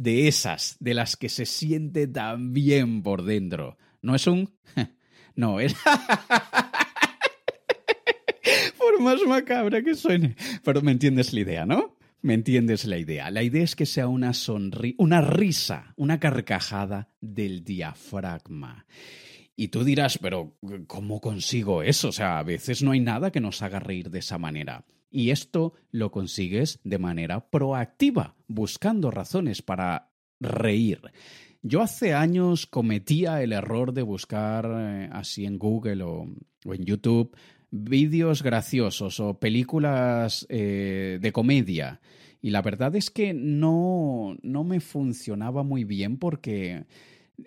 de 0.00 0.28
esas, 0.28 0.76
de 0.80 0.94
las 0.94 1.16
que 1.16 1.28
se 1.28 1.44
siente 1.44 2.06
tan 2.06 2.54
bien 2.54 3.02
por 3.02 3.22
dentro. 3.22 3.76
No 4.00 4.14
es 4.14 4.26
un... 4.26 4.50
no, 5.36 5.60
es 5.60 5.76
más 9.00 9.20
macabra 9.26 9.82
que 9.82 9.94
suene. 9.94 10.36
Pero 10.62 10.82
me 10.82 10.92
entiendes 10.92 11.32
la 11.32 11.40
idea, 11.40 11.66
¿no? 11.66 11.96
Me 12.22 12.34
entiendes 12.34 12.84
la 12.84 12.98
idea. 12.98 13.30
La 13.30 13.42
idea 13.42 13.64
es 13.64 13.74
que 13.74 13.86
sea 13.86 14.08
una 14.08 14.32
una 14.98 15.20
risa, 15.20 15.94
una 15.96 16.20
carcajada 16.20 17.08
del 17.20 17.64
diafragma. 17.64 18.86
Y 19.56 19.68
tú 19.68 19.84
dirás, 19.84 20.18
pero 20.18 20.56
¿cómo 20.86 21.20
consigo 21.20 21.82
eso? 21.82 22.08
O 22.08 22.12
sea, 22.12 22.38
a 22.38 22.42
veces 22.42 22.82
no 22.82 22.92
hay 22.92 23.00
nada 23.00 23.30
que 23.30 23.40
nos 23.40 23.62
haga 23.62 23.80
reír 23.80 24.10
de 24.10 24.20
esa 24.20 24.38
manera. 24.38 24.84
Y 25.10 25.30
esto 25.30 25.74
lo 25.90 26.10
consigues 26.10 26.78
de 26.84 26.98
manera 26.98 27.50
proactiva, 27.50 28.36
buscando 28.46 29.10
razones 29.10 29.62
para 29.62 30.12
reír. 30.38 31.00
Yo 31.62 31.82
hace 31.82 32.14
años 32.14 32.66
cometía 32.66 33.42
el 33.42 33.52
error 33.52 33.92
de 33.92 34.02
buscar 34.02 34.70
eh, 34.72 35.08
así 35.12 35.44
en 35.44 35.58
Google 35.58 36.02
o, 36.04 36.28
en 36.64 36.84
YouTube 36.84 37.36
vídeos 37.72 38.42
graciosos 38.42 39.20
o 39.20 39.38
películas 39.38 40.46
eh, 40.48 41.18
de 41.20 41.32
comedia. 41.32 42.00
Y 42.42 42.50
la 42.50 42.62
verdad 42.62 42.96
es 42.96 43.10
que 43.10 43.34
no, 43.34 44.36
no 44.42 44.64
me 44.64 44.80
funcionaba 44.80 45.62
muy 45.62 45.84
bien 45.84 46.16
porque 46.16 46.86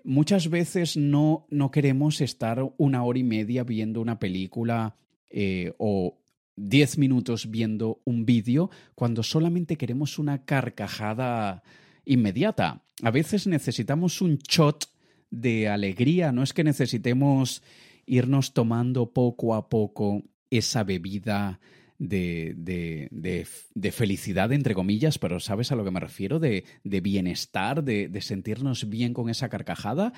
muchas 0.03 0.49
veces 0.49 0.95
no, 0.95 1.45
no 1.49 1.71
queremos 1.71 2.21
estar 2.21 2.63
una 2.77 3.03
hora 3.03 3.19
y 3.19 3.23
media 3.23 3.63
viendo 3.63 3.99
una 3.99 4.19
película 4.19 4.95
eh, 5.29 5.73
o 5.77 6.19
diez 6.55 6.97
minutos 6.97 7.49
viendo 7.49 8.01
un 8.05 8.25
vídeo 8.25 8.69
cuando 8.95 9.23
solamente 9.23 9.77
queremos 9.77 10.19
una 10.19 10.45
carcajada 10.45 11.63
inmediata. 12.05 12.83
A 13.01 13.11
veces 13.11 13.47
necesitamos 13.47 14.21
un 14.21 14.37
shot 14.37 14.85
de 15.29 15.67
alegría, 15.67 16.31
no 16.31 16.43
es 16.43 16.53
que 16.53 16.63
necesitemos 16.63 17.63
irnos 18.05 18.53
tomando 18.53 19.13
poco 19.13 19.55
a 19.55 19.69
poco 19.69 20.23
esa 20.49 20.83
bebida 20.83 21.59
de, 21.97 22.53
de, 22.57 23.47
de, 23.73 23.91
felicidad, 23.91 24.51
entre 24.51 24.75
comillas, 24.75 25.17
pero 25.17 25.39
¿sabes 25.39 25.71
a 25.71 25.75
lo 25.75 25.83
que 25.83 25.91
me 25.91 25.99
refiero? 25.99 26.39
De, 26.39 26.65
bienestar, 26.83 27.83
de, 27.83 28.21
sentirnos 28.21 28.89
bien 28.89 29.13
con 29.13 29.29
esa 29.29 29.49
carcajada. 29.49 30.13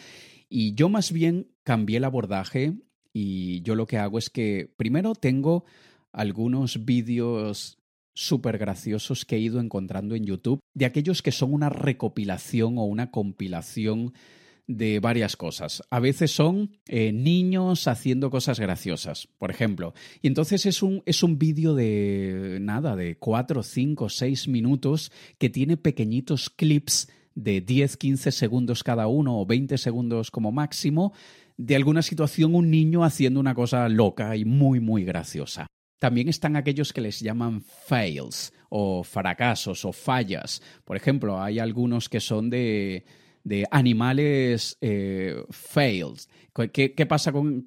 Y 0.49 0.73
yo 0.73 0.89
más 0.89 1.11
bien 1.11 1.47
cambié 1.63 1.97
el 1.97 2.03
abordaje 2.05 2.73
y 3.13 3.61
yo 3.61 3.75
lo 3.75 3.87
que 3.87 3.97
hago 3.97 4.17
es 4.17 4.29
que 4.29 4.69
primero 4.77 5.15
tengo 5.15 5.65
algunos 6.15 6.85
vídeos 6.85 7.77
súper 8.13 8.57
graciosos 8.57 9.25
que 9.25 9.35
he 9.35 9.39
ido 9.39 9.59
encontrando 9.59 10.15
en 10.15 10.25
YouTube, 10.25 10.61
de 10.73 10.85
aquellos 10.85 11.21
que 11.21 11.33
son 11.33 11.53
una 11.53 11.69
recopilación 11.69 12.77
o 12.77 12.85
una 12.85 13.11
compilación 13.11 14.13
de 14.67 14.99
varias 14.99 15.35
cosas. 15.35 15.83
A 15.91 15.99
veces 15.99 16.31
son 16.31 16.71
eh, 16.87 17.11
niños 17.11 17.87
haciendo 17.87 18.31
cosas 18.31 18.59
graciosas, 18.59 19.27
por 19.37 19.51
ejemplo. 19.51 19.93
Y 20.21 20.27
entonces 20.27 20.65
es 20.65 20.81
un, 20.81 21.03
es 21.05 21.21
un 21.21 21.37
vídeo 21.37 21.75
de 21.75 22.57
nada, 22.61 22.95
de 22.95 23.17
4, 23.17 23.61
5, 23.61 24.09
6 24.09 24.47
minutos 24.47 25.11
que 25.37 25.49
tiene 25.49 25.77
pequeñitos 25.77 26.49
clips 26.49 27.09
de 27.35 27.59
10, 27.59 27.97
15 27.97 28.31
segundos 28.31 28.83
cada 28.83 29.07
uno 29.07 29.37
o 29.37 29.45
20 29.45 29.77
segundos 29.77 30.31
como 30.31 30.53
máximo 30.53 31.13
de 31.57 31.75
alguna 31.75 32.01
situación 32.01 32.55
un 32.55 32.71
niño 32.71 33.03
haciendo 33.03 33.39
una 33.39 33.53
cosa 33.53 33.87
loca 33.89 34.35
y 34.35 34.45
muy, 34.45 34.79
muy 34.79 35.03
graciosa. 35.03 35.67
También 35.99 36.27
están 36.27 36.55
aquellos 36.55 36.91
que 36.91 37.01
les 37.01 37.19
llaman 37.19 37.61
fails 37.61 38.53
o 38.69 39.03
fracasos 39.03 39.85
o 39.85 39.93
fallas. 39.93 40.61
Por 40.83 40.97
ejemplo, 40.97 41.41
hay 41.41 41.59
algunos 41.59 42.09
que 42.09 42.19
son 42.19 42.49
de, 42.49 43.05
de 43.45 43.65
animales 43.71 44.77
eh, 44.81 45.41
fails. 45.51 46.27
¿Qué, 46.71 47.05
pasa 47.05 47.33
con, 47.33 47.65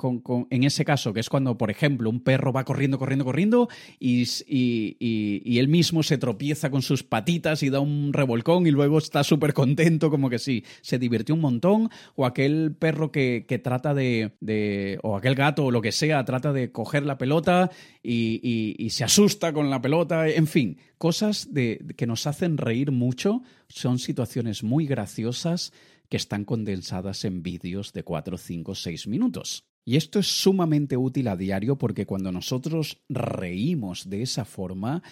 en 0.48 0.64
ese 0.64 0.82
caso? 0.82 1.12
Que 1.12 1.20
es 1.20 1.28
cuando, 1.28 1.58
por 1.58 1.70
ejemplo, 1.70 2.08
un 2.08 2.20
perro 2.20 2.54
va 2.54 2.64
corriendo, 2.64 2.98
corriendo, 2.98 3.26
corriendo 3.26 3.68
y, 4.00 4.24
y, 4.48 5.58
él 5.58 5.68
mismo 5.68 6.02
se 6.02 6.16
tropieza 6.16 6.70
con 6.70 6.80
sus 6.80 7.02
patitas 7.02 7.62
y 7.62 7.68
da 7.68 7.80
un 7.80 8.14
revolcón 8.14 8.66
y 8.66 8.70
luego 8.70 8.96
está 8.96 9.24
súper 9.24 9.52
contento, 9.52 10.08
como 10.10 10.30
que 10.30 10.38
sí, 10.38 10.64
se 10.80 10.98
divirtió 10.98 11.34
un 11.34 11.42
montón. 11.42 11.90
O 12.16 12.24
aquel 12.24 12.74
perro 12.78 13.12
que, 13.12 13.44
trata 13.62 13.92
de, 13.92 14.32
de, 14.40 14.98
o 15.02 15.18
aquel 15.18 15.34
gato 15.34 15.66
o 15.66 15.70
lo 15.70 15.82
que 15.82 15.92
sea, 15.92 16.24
trata 16.24 16.54
de 16.54 16.72
coger 16.72 17.04
la 17.04 17.18
pelota 17.18 17.70
y, 18.02 18.88
se 18.88 19.04
asusta 19.04 19.52
con 19.52 19.68
la 19.68 19.82
pelota. 19.82 20.28
En 20.28 20.46
fin, 20.46 20.78
cosas 20.98 21.54
de, 21.54 21.94
que 21.96 22.06
nos 22.06 22.26
hacen 22.26 22.58
reír 22.58 22.90
mucho. 22.90 23.42
Son 23.68 23.98
situaciones 23.98 24.62
muy 24.62 24.86
graciosas 24.86 25.72
que 26.08 26.16
están 26.16 26.44
condensadas 26.44 27.24
en 27.24 27.42
vídeos 27.42 27.92
de 27.92 28.02
4, 28.02 28.36
5, 28.36 28.74
6 28.74 29.06
minutos. 29.06 29.64
Y 29.84 29.96
esto 29.96 30.18
es 30.18 30.26
sumamente 30.26 30.98
útil 30.98 31.28
a 31.28 31.36
diario 31.36 31.76
porque 31.76 32.04
cuando 32.04 32.30
nosotros 32.30 32.98
reímos 33.08 34.10
de 34.10 34.22
esa 34.22 34.44
forma, 34.44 35.02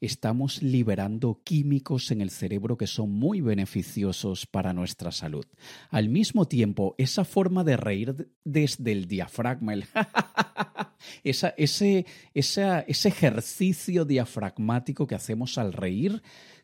estamos 0.00 0.62
liberando 0.62 1.40
químicos 1.44 2.10
en 2.10 2.20
el 2.20 2.30
cerebro 2.30 2.76
que 2.76 2.86
son 2.86 3.10
muy 3.10 3.40
beneficiosos 3.40 4.46
para 4.46 4.72
nuestra 4.72 5.12
salud. 5.12 5.46
Al 5.90 6.08
mismo 6.08 6.46
tiempo, 6.46 6.94
esa 6.98 7.24
forma 7.24 7.64
de 7.64 7.76
reír 7.76 8.30
desde 8.44 8.92
el 8.92 9.06
diafragma, 9.06 9.74
ese, 11.24 11.54
ese 12.34 12.84
ejercicio 13.08 14.04
diafragmático 14.04 15.06
que 15.06 15.14
hacemos 15.14 15.58
al 15.58 15.72
reír, 15.72 16.22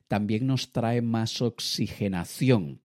también 0.09 0.47
nos 0.47 0.73
trae 0.73 1.01
más 1.01 1.40
oxigenación 1.40 2.83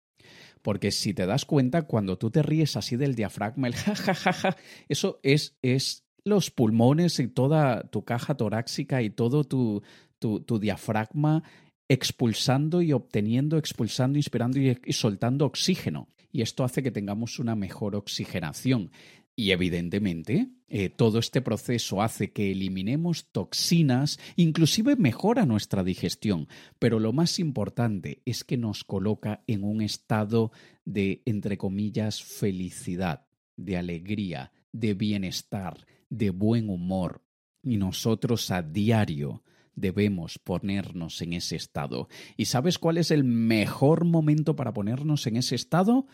porque 0.62 0.92
si 0.92 1.12
te 1.12 1.26
das 1.26 1.44
cuenta, 1.44 1.82
cuando 1.82 2.16
tú 2.16 2.30
te 2.30 2.42
ríes 2.42 2.76
así 2.76 2.96
del 2.96 3.14
diafragma, 3.14 3.66
el 3.66 3.74
jajajaja, 3.76 4.56
eso 4.88 5.18
es, 5.22 5.56
es 5.60 6.01
los 6.24 6.50
pulmones 6.50 7.18
y 7.18 7.28
toda 7.28 7.82
tu 7.90 8.04
caja 8.04 8.36
torácica 8.36 9.02
y 9.02 9.10
todo 9.10 9.44
tu, 9.44 9.82
tu, 10.18 10.58
diafragma 10.58 11.42
expulsando 11.88 12.80
y 12.80 12.92
obteniendo, 12.92 13.58
expulsando, 13.58 14.18
inspirando 14.18 14.58
y, 14.58 14.78
y 14.84 14.92
soltando 14.92 15.46
oxígeno. 15.46 16.08
Y 16.30 16.42
esto 16.42 16.64
hace 16.64 16.82
que 16.82 16.90
tengamos 16.90 17.38
una 17.38 17.54
mejor 17.54 17.94
oxigenación. 17.94 18.90
Y 19.34 19.50
evidentemente, 19.50 20.48
eh, 20.68 20.90
todo 20.90 21.18
este 21.18 21.40
proceso 21.40 22.02
hace 22.02 22.32
que 22.32 22.52
eliminemos 22.52 23.26
toxinas, 23.32 24.18
inclusive 24.36 24.96
mejora 24.96 25.46
nuestra 25.46 25.82
digestión, 25.84 26.48
pero 26.78 26.98
lo 26.98 27.12
más 27.12 27.38
importante 27.38 28.22
es 28.26 28.44
que 28.44 28.58
nos 28.58 28.84
coloca 28.84 29.42
en 29.46 29.64
un 29.64 29.80
estado 29.80 30.52
de, 30.84 31.22
entre 31.24 31.56
comillas, 31.56 32.22
felicidad, 32.22 33.26
de 33.56 33.76
alegría, 33.78 34.52
de 34.72 34.94
bienestar, 34.94 35.86
de 36.12 36.30
buen 36.30 36.68
humor. 36.68 37.22
Y 37.62 37.78
nosotros 37.78 38.50
a 38.50 38.62
diario 38.62 39.42
debemos 39.74 40.38
ponernos 40.38 41.22
en 41.22 41.32
ese 41.32 41.56
estado. 41.56 42.08
¿Y 42.36 42.44
sabes 42.44 42.78
cuál 42.78 42.98
es 42.98 43.10
el 43.10 43.24
mejor 43.24 44.04
momento 44.04 44.54
para 44.54 44.74
ponernos 44.74 45.26
en 45.26 45.36
ese 45.36 45.54
estado? 45.54 46.06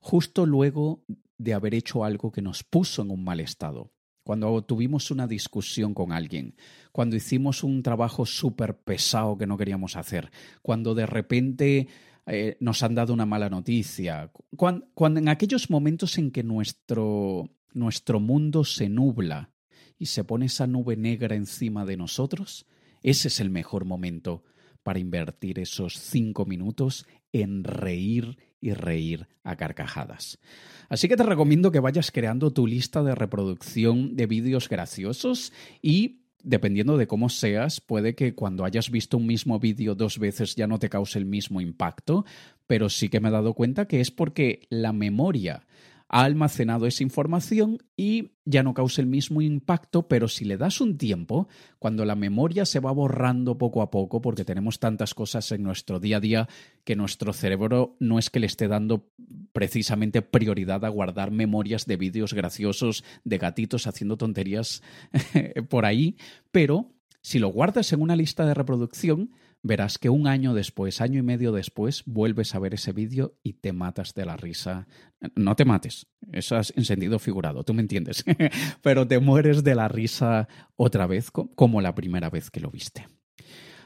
Justo 0.00 0.44
luego 0.44 1.02
de 1.38 1.54
haber 1.54 1.74
hecho 1.74 2.04
algo 2.04 2.30
que 2.30 2.42
nos 2.42 2.62
puso 2.62 3.02
en 3.02 3.10
un 3.10 3.24
mal 3.24 3.40
estado. 3.40 3.92
Cuando 4.22 4.62
tuvimos 4.62 5.10
una 5.10 5.26
discusión 5.26 5.94
con 5.94 6.12
alguien, 6.12 6.54
cuando 6.92 7.16
hicimos 7.16 7.64
un 7.64 7.82
trabajo 7.82 8.26
súper 8.26 8.78
pesado 8.78 9.38
que 9.38 9.46
no 9.46 9.56
queríamos 9.56 9.96
hacer, 9.96 10.30
cuando 10.60 10.94
de 10.94 11.06
repente 11.06 11.88
eh, 12.26 12.58
nos 12.60 12.82
han 12.82 12.94
dado 12.94 13.14
una 13.14 13.24
mala 13.24 13.48
noticia, 13.48 14.30
cuando, 14.54 14.86
cuando, 14.92 15.20
en 15.20 15.30
aquellos 15.30 15.70
momentos 15.70 16.18
en 16.18 16.30
que 16.30 16.42
nuestro, 16.42 17.48
nuestro 17.72 18.20
mundo 18.20 18.64
se 18.64 18.88
nubla 18.88 19.50
y 19.98 20.06
se 20.06 20.24
pone 20.24 20.46
esa 20.46 20.66
nube 20.66 20.96
negra 20.96 21.34
encima 21.34 21.84
de 21.84 21.96
nosotros, 21.96 22.66
ese 23.02 23.28
es 23.28 23.40
el 23.40 23.50
mejor 23.50 23.84
momento 23.84 24.44
para 24.82 24.98
invertir 24.98 25.58
esos 25.58 25.98
cinco 25.98 26.46
minutos 26.46 27.06
en 27.32 27.64
reír 27.64 28.38
y 28.60 28.72
reír 28.72 29.28
a 29.42 29.56
carcajadas. 29.56 30.38
Así 30.88 31.08
que 31.08 31.16
te 31.16 31.22
recomiendo 31.22 31.70
que 31.70 31.80
vayas 31.80 32.10
creando 32.10 32.52
tu 32.52 32.66
lista 32.66 33.02
de 33.02 33.14
reproducción 33.14 34.16
de 34.16 34.26
vídeos 34.26 34.68
graciosos 34.68 35.52
y 35.82 36.22
dependiendo 36.42 36.96
de 36.96 37.06
cómo 37.06 37.28
seas, 37.28 37.80
puede 37.80 38.14
que 38.14 38.34
cuando 38.34 38.64
hayas 38.64 38.90
visto 38.90 39.16
un 39.16 39.26
mismo 39.26 39.58
vídeo 39.58 39.94
dos 39.94 40.18
veces 40.18 40.54
ya 40.54 40.66
no 40.66 40.78
te 40.78 40.88
cause 40.88 41.18
el 41.18 41.26
mismo 41.26 41.60
impacto, 41.60 42.24
pero 42.66 42.88
sí 42.88 43.08
que 43.08 43.20
me 43.20 43.28
he 43.28 43.32
dado 43.32 43.54
cuenta 43.54 43.86
que 43.86 44.00
es 44.00 44.10
porque 44.10 44.66
la 44.70 44.92
memoria 44.92 45.66
ha 46.08 46.22
almacenado 46.22 46.86
esa 46.86 47.02
información 47.02 47.78
y 47.96 48.30
ya 48.44 48.62
no 48.62 48.72
causa 48.72 49.02
el 49.02 49.06
mismo 49.06 49.42
impacto, 49.42 50.08
pero 50.08 50.26
si 50.26 50.44
le 50.44 50.56
das 50.56 50.80
un 50.80 50.96
tiempo, 50.96 51.48
cuando 51.78 52.04
la 52.04 52.14
memoria 52.14 52.64
se 52.64 52.80
va 52.80 52.90
borrando 52.92 53.58
poco 53.58 53.82
a 53.82 53.90
poco, 53.90 54.22
porque 54.22 54.44
tenemos 54.44 54.78
tantas 54.78 55.14
cosas 55.14 55.52
en 55.52 55.62
nuestro 55.62 56.00
día 56.00 56.16
a 56.16 56.20
día 56.20 56.48
que 56.84 56.96
nuestro 56.96 57.32
cerebro 57.32 57.96
no 58.00 58.18
es 58.18 58.30
que 58.30 58.40
le 58.40 58.46
esté 58.46 58.68
dando 58.68 59.10
precisamente 59.52 60.22
prioridad 60.22 60.84
a 60.84 60.88
guardar 60.88 61.30
memorias 61.30 61.84
de 61.84 61.96
vídeos 61.96 62.32
graciosos 62.32 63.04
de 63.24 63.38
gatitos 63.38 63.86
haciendo 63.86 64.16
tonterías 64.16 64.82
por 65.68 65.84
ahí, 65.84 66.16
pero 66.50 66.92
si 67.20 67.38
lo 67.38 67.48
guardas 67.48 67.92
en 67.92 68.00
una 68.00 68.16
lista 68.16 68.46
de 68.46 68.54
reproducción, 68.54 69.32
verás 69.62 69.98
que 69.98 70.10
un 70.10 70.26
año 70.26 70.54
después, 70.54 71.00
año 71.00 71.18
y 71.18 71.22
medio 71.22 71.52
después, 71.52 72.02
vuelves 72.06 72.54
a 72.54 72.58
ver 72.58 72.74
ese 72.74 72.92
vídeo 72.92 73.36
y 73.42 73.54
te 73.54 73.72
matas 73.72 74.14
de 74.14 74.24
la 74.24 74.36
risa. 74.36 74.86
No 75.34 75.56
te 75.56 75.64
mates, 75.64 76.06
eso 76.32 76.58
es 76.58 76.72
en 76.76 76.84
sentido 76.84 77.18
figurado, 77.18 77.64
tú 77.64 77.74
me 77.74 77.82
entiendes, 77.82 78.24
pero 78.82 79.06
te 79.06 79.18
mueres 79.18 79.64
de 79.64 79.74
la 79.74 79.88
risa 79.88 80.48
otra 80.76 81.06
vez 81.06 81.30
como 81.30 81.80
la 81.80 81.94
primera 81.94 82.30
vez 82.30 82.50
que 82.50 82.60
lo 82.60 82.70
viste. 82.70 83.06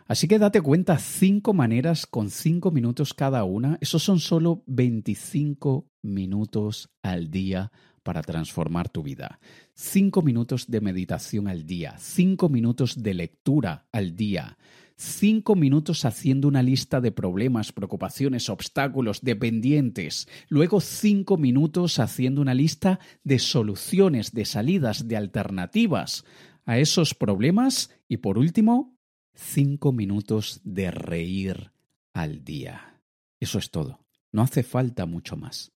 Así 0.07 0.29
que 0.29 0.39
date 0.39 0.61
cuenta, 0.61 0.99
cinco 0.99 1.55
maneras 1.55 2.07
con 2.07 2.29
cinco 2.29 2.71
minutos 2.71 3.15
cada 3.15 3.45
una, 3.45 3.79
esos 3.81 4.03
son 4.03 4.19
solo 4.19 4.63
25 4.67 5.89
minutos 6.03 6.91
al 7.03 7.31
día 7.31 7.71
para 8.03 8.23
transformar 8.23 8.89
tu 8.89 9.03
vida. 9.03 9.41
Cinco 9.75 10.23
minutos 10.23 10.67
de 10.69 10.81
meditación 10.81 11.49
al 11.49 11.67
día, 11.67 11.95
cinco 11.99 12.49
minutos 12.49 13.03
de 13.03 13.15
lectura 13.15 13.87
al 13.93 14.17
día, 14.17 14.59
cinco 15.03 15.57
minutos 15.57 16.05
haciendo 16.05 16.47
una 16.49 16.63
lista 16.63 17.01
de 17.01 17.11
problemas, 17.11 17.73
preocupaciones, 17.73 18.49
obstáculos, 18.49 19.21
dependientes, 19.23 20.29
luego 20.49 20.81
cinco 20.81 21.37
minutos 21.37 21.99
haciendo 21.99 22.41
una 22.41 22.55
lista 22.55 23.01
de 23.25 23.39
soluciones, 23.39 24.33
de 24.33 24.45
salidas, 24.45 25.09
de 25.09 25.17
alternativas 25.17 26.25
a 26.65 26.79
esos 26.79 27.15
problemas 27.15 27.91
y 28.09 28.19
por 28.19 28.39
último, 28.39 28.97
cinco 29.35 29.93
minutos 29.93 30.61
de 30.63 30.91
reír 30.93 31.73
al 32.13 32.45
día. 32.45 33.01
Eso 33.41 33.59
es 33.59 33.71
todo. 33.71 34.07
No 34.31 34.43
hace 34.43 34.63
falta 34.63 35.05
mucho 35.05 35.37
más. 35.37 35.73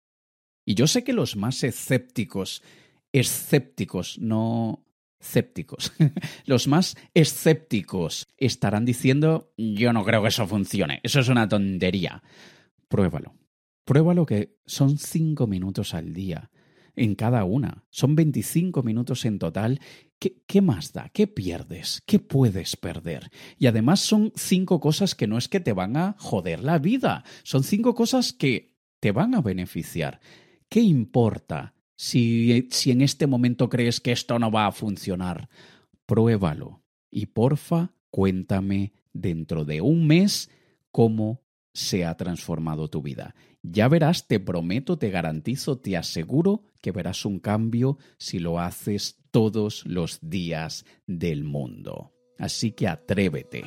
Y 0.66 0.76
yo 0.76 0.88
sé 0.88 1.04
que 1.04 1.14
los 1.14 1.36
más 1.36 1.64
escépticos, 1.64 2.62
escépticos, 3.12 4.20
no 4.20 4.85
escépticos. 5.20 5.94
Los 6.46 6.68
más 6.68 6.96
escépticos 7.14 8.28
estarán 8.38 8.86
diciendo, 8.86 9.54
yo 9.58 9.94
no 9.94 10.04
creo 10.04 10.22
que 10.22 10.30
eso 10.30 10.48
funcione, 10.48 11.00
eso 11.04 11.20
es 11.20 11.30
una 11.30 11.48
tontería. 11.48 12.24
Pruébalo. 12.88 13.36
Pruébalo 13.84 14.26
que 14.26 14.58
son 14.66 14.98
cinco 14.98 15.48
minutos 15.48 15.94
al 15.94 16.14
día 16.14 16.50
en 16.96 17.16
cada 17.16 17.44
una. 17.44 17.86
Son 17.90 18.16
25 18.16 18.84
minutos 18.84 19.26
en 19.26 19.38
total. 19.40 19.80
¿Qué, 20.20 20.42
¿Qué, 20.48 20.62
más 20.62 20.94
da? 20.94 21.10
¿Qué 21.10 21.28
pierdes? 21.28 22.02
¿Qué 22.06 22.20
puedes 22.20 22.78
perder? 22.78 23.30
Y 23.58 23.68
además 23.68 24.00
son 24.00 24.32
cinco 24.36 24.80
cosas 24.80 25.14
que 25.14 25.28
no 25.28 25.38
es 25.38 25.48
que 25.48 25.60
te 25.60 25.74
van 25.74 25.98
a 25.98 26.16
joder 26.18 26.64
la 26.64 26.80
vida, 26.80 27.24
son 27.44 27.64
cinco 27.64 27.94
cosas 27.96 28.34
que 28.34 28.76
te 29.00 29.12
van 29.12 29.36
a 29.36 29.42
beneficiar. 29.42 30.20
¿Qué 30.70 30.80
importa 30.80 31.75
Si, 31.96 32.68
en 32.86 33.02
este 33.02 33.28
momento 33.28 33.70
crees 33.70 34.00
que 34.00 34.12
esto 34.12 34.38
no 34.40 34.52
va 34.52 34.68
a 34.68 34.72
funcionar, 34.72 35.50
pruébalo. 36.06 36.84
Y 37.10 37.28
porfa, 37.28 37.94
cuéntame 38.10 38.94
dentro 39.14 39.64
de 39.64 39.82
un 39.82 40.06
mes 40.06 40.50
cómo 40.92 41.42
se 41.74 42.06
ha 42.06 42.16
transformado 42.16 42.90
tu 42.90 43.02
vida. 43.02 43.36
Ya 43.62 43.88
verás, 43.88 44.28
te 44.28 44.40
prometo, 44.40 44.98
te 44.98 45.10
garantizo, 45.10 45.78
te 45.78 45.98
aseguro 45.98 46.64
que 46.82 46.92
verás 46.92 47.26
un 47.26 47.40
cambio 47.40 47.98
si 48.18 48.40
lo 48.40 48.60
haces 48.60 49.24
todos 49.32 49.86
los 49.86 50.20
días 50.22 50.86
del 51.08 51.44
mundo. 51.44 52.14
Así 52.38 52.72
que 52.72 52.88
atrévete. 52.88 53.64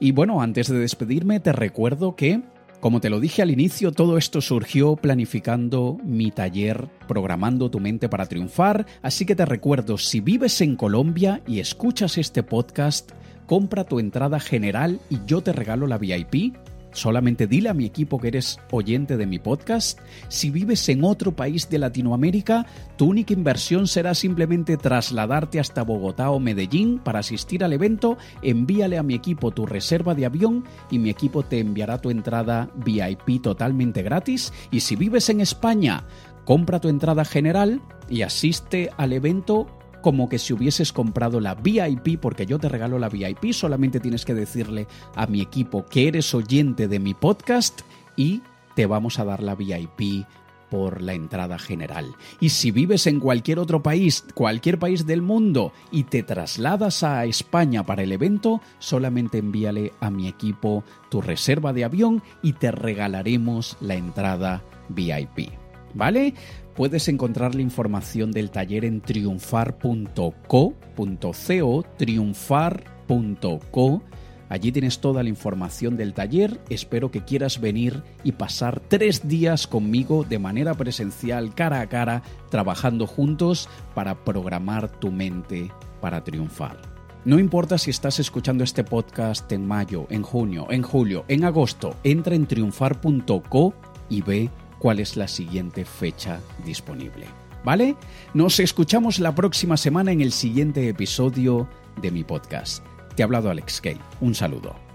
Y 0.00 0.12
bueno, 0.12 0.40
antes 0.40 0.68
de 0.68 0.78
despedirme, 0.78 1.40
te 1.40 1.52
recuerdo 1.52 2.16
que, 2.16 2.42
como 2.80 3.00
te 3.00 3.10
lo 3.10 3.20
dije 3.20 3.42
al 3.42 3.50
inicio, 3.50 3.92
todo 3.92 4.16
esto 4.16 4.40
surgió 4.40 4.96
planificando 4.96 5.98
mi 6.02 6.30
taller 6.30 6.88
Programando 7.06 7.70
tu 7.70 7.80
mente 7.80 8.08
para 8.08 8.26
triunfar, 8.26 8.86
así 9.02 9.26
que 9.26 9.36
te 9.36 9.44
recuerdo, 9.44 9.98
si 9.98 10.20
vives 10.20 10.60
en 10.60 10.76
Colombia 10.76 11.42
y 11.46 11.60
escuchas 11.60 12.18
este 12.18 12.42
podcast, 12.42 13.10
compra 13.46 13.84
tu 13.84 13.98
entrada 13.98 14.40
general 14.40 15.00
y 15.10 15.18
yo 15.26 15.42
te 15.42 15.52
regalo 15.52 15.86
la 15.86 15.98
VIP 15.98 16.54
Solamente 16.92 17.46
dile 17.46 17.68
a 17.68 17.74
mi 17.74 17.84
equipo 17.84 18.18
que 18.18 18.28
eres 18.28 18.58
oyente 18.70 19.16
de 19.16 19.26
mi 19.26 19.38
podcast. 19.38 19.98
Si 20.28 20.50
vives 20.50 20.88
en 20.88 21.04
otro 21.04 21.32
país 21.32 21.68
de 21.70 21.78
Latinoamérica, 21.78 22.66
tu 22.96 23.06
única 23.06 23.32
inversión 23.32 23.86
será 23.86 24.14
simplemente 24.14 24.76
trasladarte 24.76 25.60
hasta 25.60 25.82
Bogotá 25.82 26.30
o 26.30 26.40
Medellín 26.40 26.98
para 26.98 27.20
asistir 27.20 27.64
al 27.64 27.72
evento. 27.72 28.18
Envíale 28.42 28.98
a 28.98 29.02
mi 29.02 29.14
equipo 29.14 29.50
tu 29.50 29.66
reserva 29.66 30.14
de 30.14 30.26
avión 30.26 30.64
y 30.90 30.98
mi 30.98 31.10
equipo 31.10 31.42
te 31.42 31.60
enviará 31.60 32.00
tu 32.00 32.10
entrada 32.10 32.70
VIP 32.76 33.42
totalmente 33.42 34.02
gratis. 34.02 34.52
Y 34.70 34.80
si 34.80 34.96
vives 34.96 35.28
en 35.28 35.40
España, 35.40 36.04
compra 36.44 36.80
tu 36.80 36.88
entrada 36.88 37.24
general 37.24 37.80
y 38.08 38.22
asiste 38.22 38.90
al 38.96 39.12
evento 39.12 39.68
como 40.00 40.28
que 40.28 40.38
si 40.38 40.52
hubieses 40.52 40.92
comprado 40.92 41.40
la 41.40 41.54
VIP, 41.54 42.18
porque 42.20 42.46
yo 42.46 42.58
te 42.58 42.68
regalo 42.68 42.98
la 42.98 43.08
VIP, 43.08 43.52
solamente 43.52 44.00
tienes 44.00 44.24
que 44.24 44.34
decirle 44.34 44.86
a 45.14 45.26
mi 45.26 45.40
equipo 45.40 45.84
que 45.86 46.08
eres 46.08 46.34
oyente 46.34 46.88
de 46.88 46.98
mi 46.98 47.14
podcast 47.14 47.82
y 48.16 48.42
te 48.74 48.86
vamos 48.86 49.18
a 49.18 49.24
dar 49.24 49.42
la 49.42 49.54
VIP 49.54 50.26
por 50.70 51.02
la 51.02 51.14
entrada 51.14 51.58
general. 51.58 52.14
Y 52.38 52.50
si 52.50 52.70
vives 52.70 53.06
en 53.06 53.20
cualquier 53.20 53.58
otro 53.58 53.82
país, 53.82 54.24
cualquier 54.34 54.78
país 54.78 55.04
del 55.04 55.20
mundo, 55.20 55.72
y 55.90 56.04
te 56.04 56.22
trasladas 56.22 57.02
a 57.02 57.24
España 57.24 57.84
para 57.84 58.02
el 58.02 58.12
evento, 58.12 58.60
solamente 58.78 59.38
envíale 59.38 59.92
a 60.00 60.10
mi 60.10 60.28
equipo 60.28 60.84
tu 61.10 61.20
reserva 61.20 61.72
de 61.72 61.84
avión 61.84 62.22
y 62.42 62.54
te 62.54 62.70
regalaremos 62.70 63.76
la 63.80 63.96
entrada 63.96 64.62
VIP. 64.88 65.50
¿Vale? 65.94 66.34
Puedes 66.74 67.06
encontrar 67.08 67.54
la 67.54 67.62
información 67.62 68.32
del 68.32 68.50
taller 68.50 68.84
en 68.84 69.00
triunfar.co.co, 69.00 71.84
triunfar.co. 71.96 74.02
Allí 74.48 74.72
tienes 74.72 74.98
toda 74.98 75.22
la 75.22 75.28
información 75.28 75.96
del 75.96 76.12
taller. 76.12 76.60
Espero 76.70 77.12
que 77.12 77.24
quieras 77.24 77.60
venir 77.60 78.02
y 78.24 78.32
pasar 78.32 78.80
tres 78.80 79.28
días 79.28 79.68
conmigo 79.68 80.24
de 80.24 80.40
manera 80.40 80.74
presencial, 80.74 81.54
cara 81.54 81.80
a 81.80 81.88
cara, 81.88 82.24
trabajando 82.50 83.06
juntos 83.06 83.68
para 83.94 84.24
programar 84.24 84.90
tu 84.98 85.12
mente 85.12 85.70
para 86.00 86.24
triunfar. 86.24 86.78
No 87.24 87.38
importa 87.38 87.78
si 87.78 87.90
estás 87.90 88.18
escuchando 88.18 88.64
este 88.64 88.82
podcast 88.82 89.50
en 89.52 89.66
mayo, 89.66 90.06
en 90.10 90.22
junio, 90.22 90.66
en 90.70 90.82
julio, 90.82 91.24
en 91.28 91.44
agosto, 91.44 91.94
entra 92.02 92.34
en 92.34 92.46
triunfar.co 92.46 93.74
y 94.08 94.22
ve 94.22 94.50
cuál 94.80 94.98
es 94.98 95.16
la 95.16 95.28
siguiente 95.28 95.84
fecha 95.84 96.40
disponible. 96.64 97.26
¿Vale? 97.62 97.94
Nos 98.34 98.58
escuchamos 98.58 99.20
la 99.20 99.34
próxima 99.34 99.76
semana 99.76 100.10
en 100.10 100.22
el 100.22 100.32
siguiente 100.32 100.88
episodio 100.88 101.68
de 102.00 102.10
mi 102.10 102.24
podcast. 102.24 102.82
Te 103.14 103.22
ha 103.22 103.26
hablado 103.26 103.50
Alex 103.50 103.80
Kay. 103.82 104.00
Un 104.20 104.34
saludo. 104.34 104.89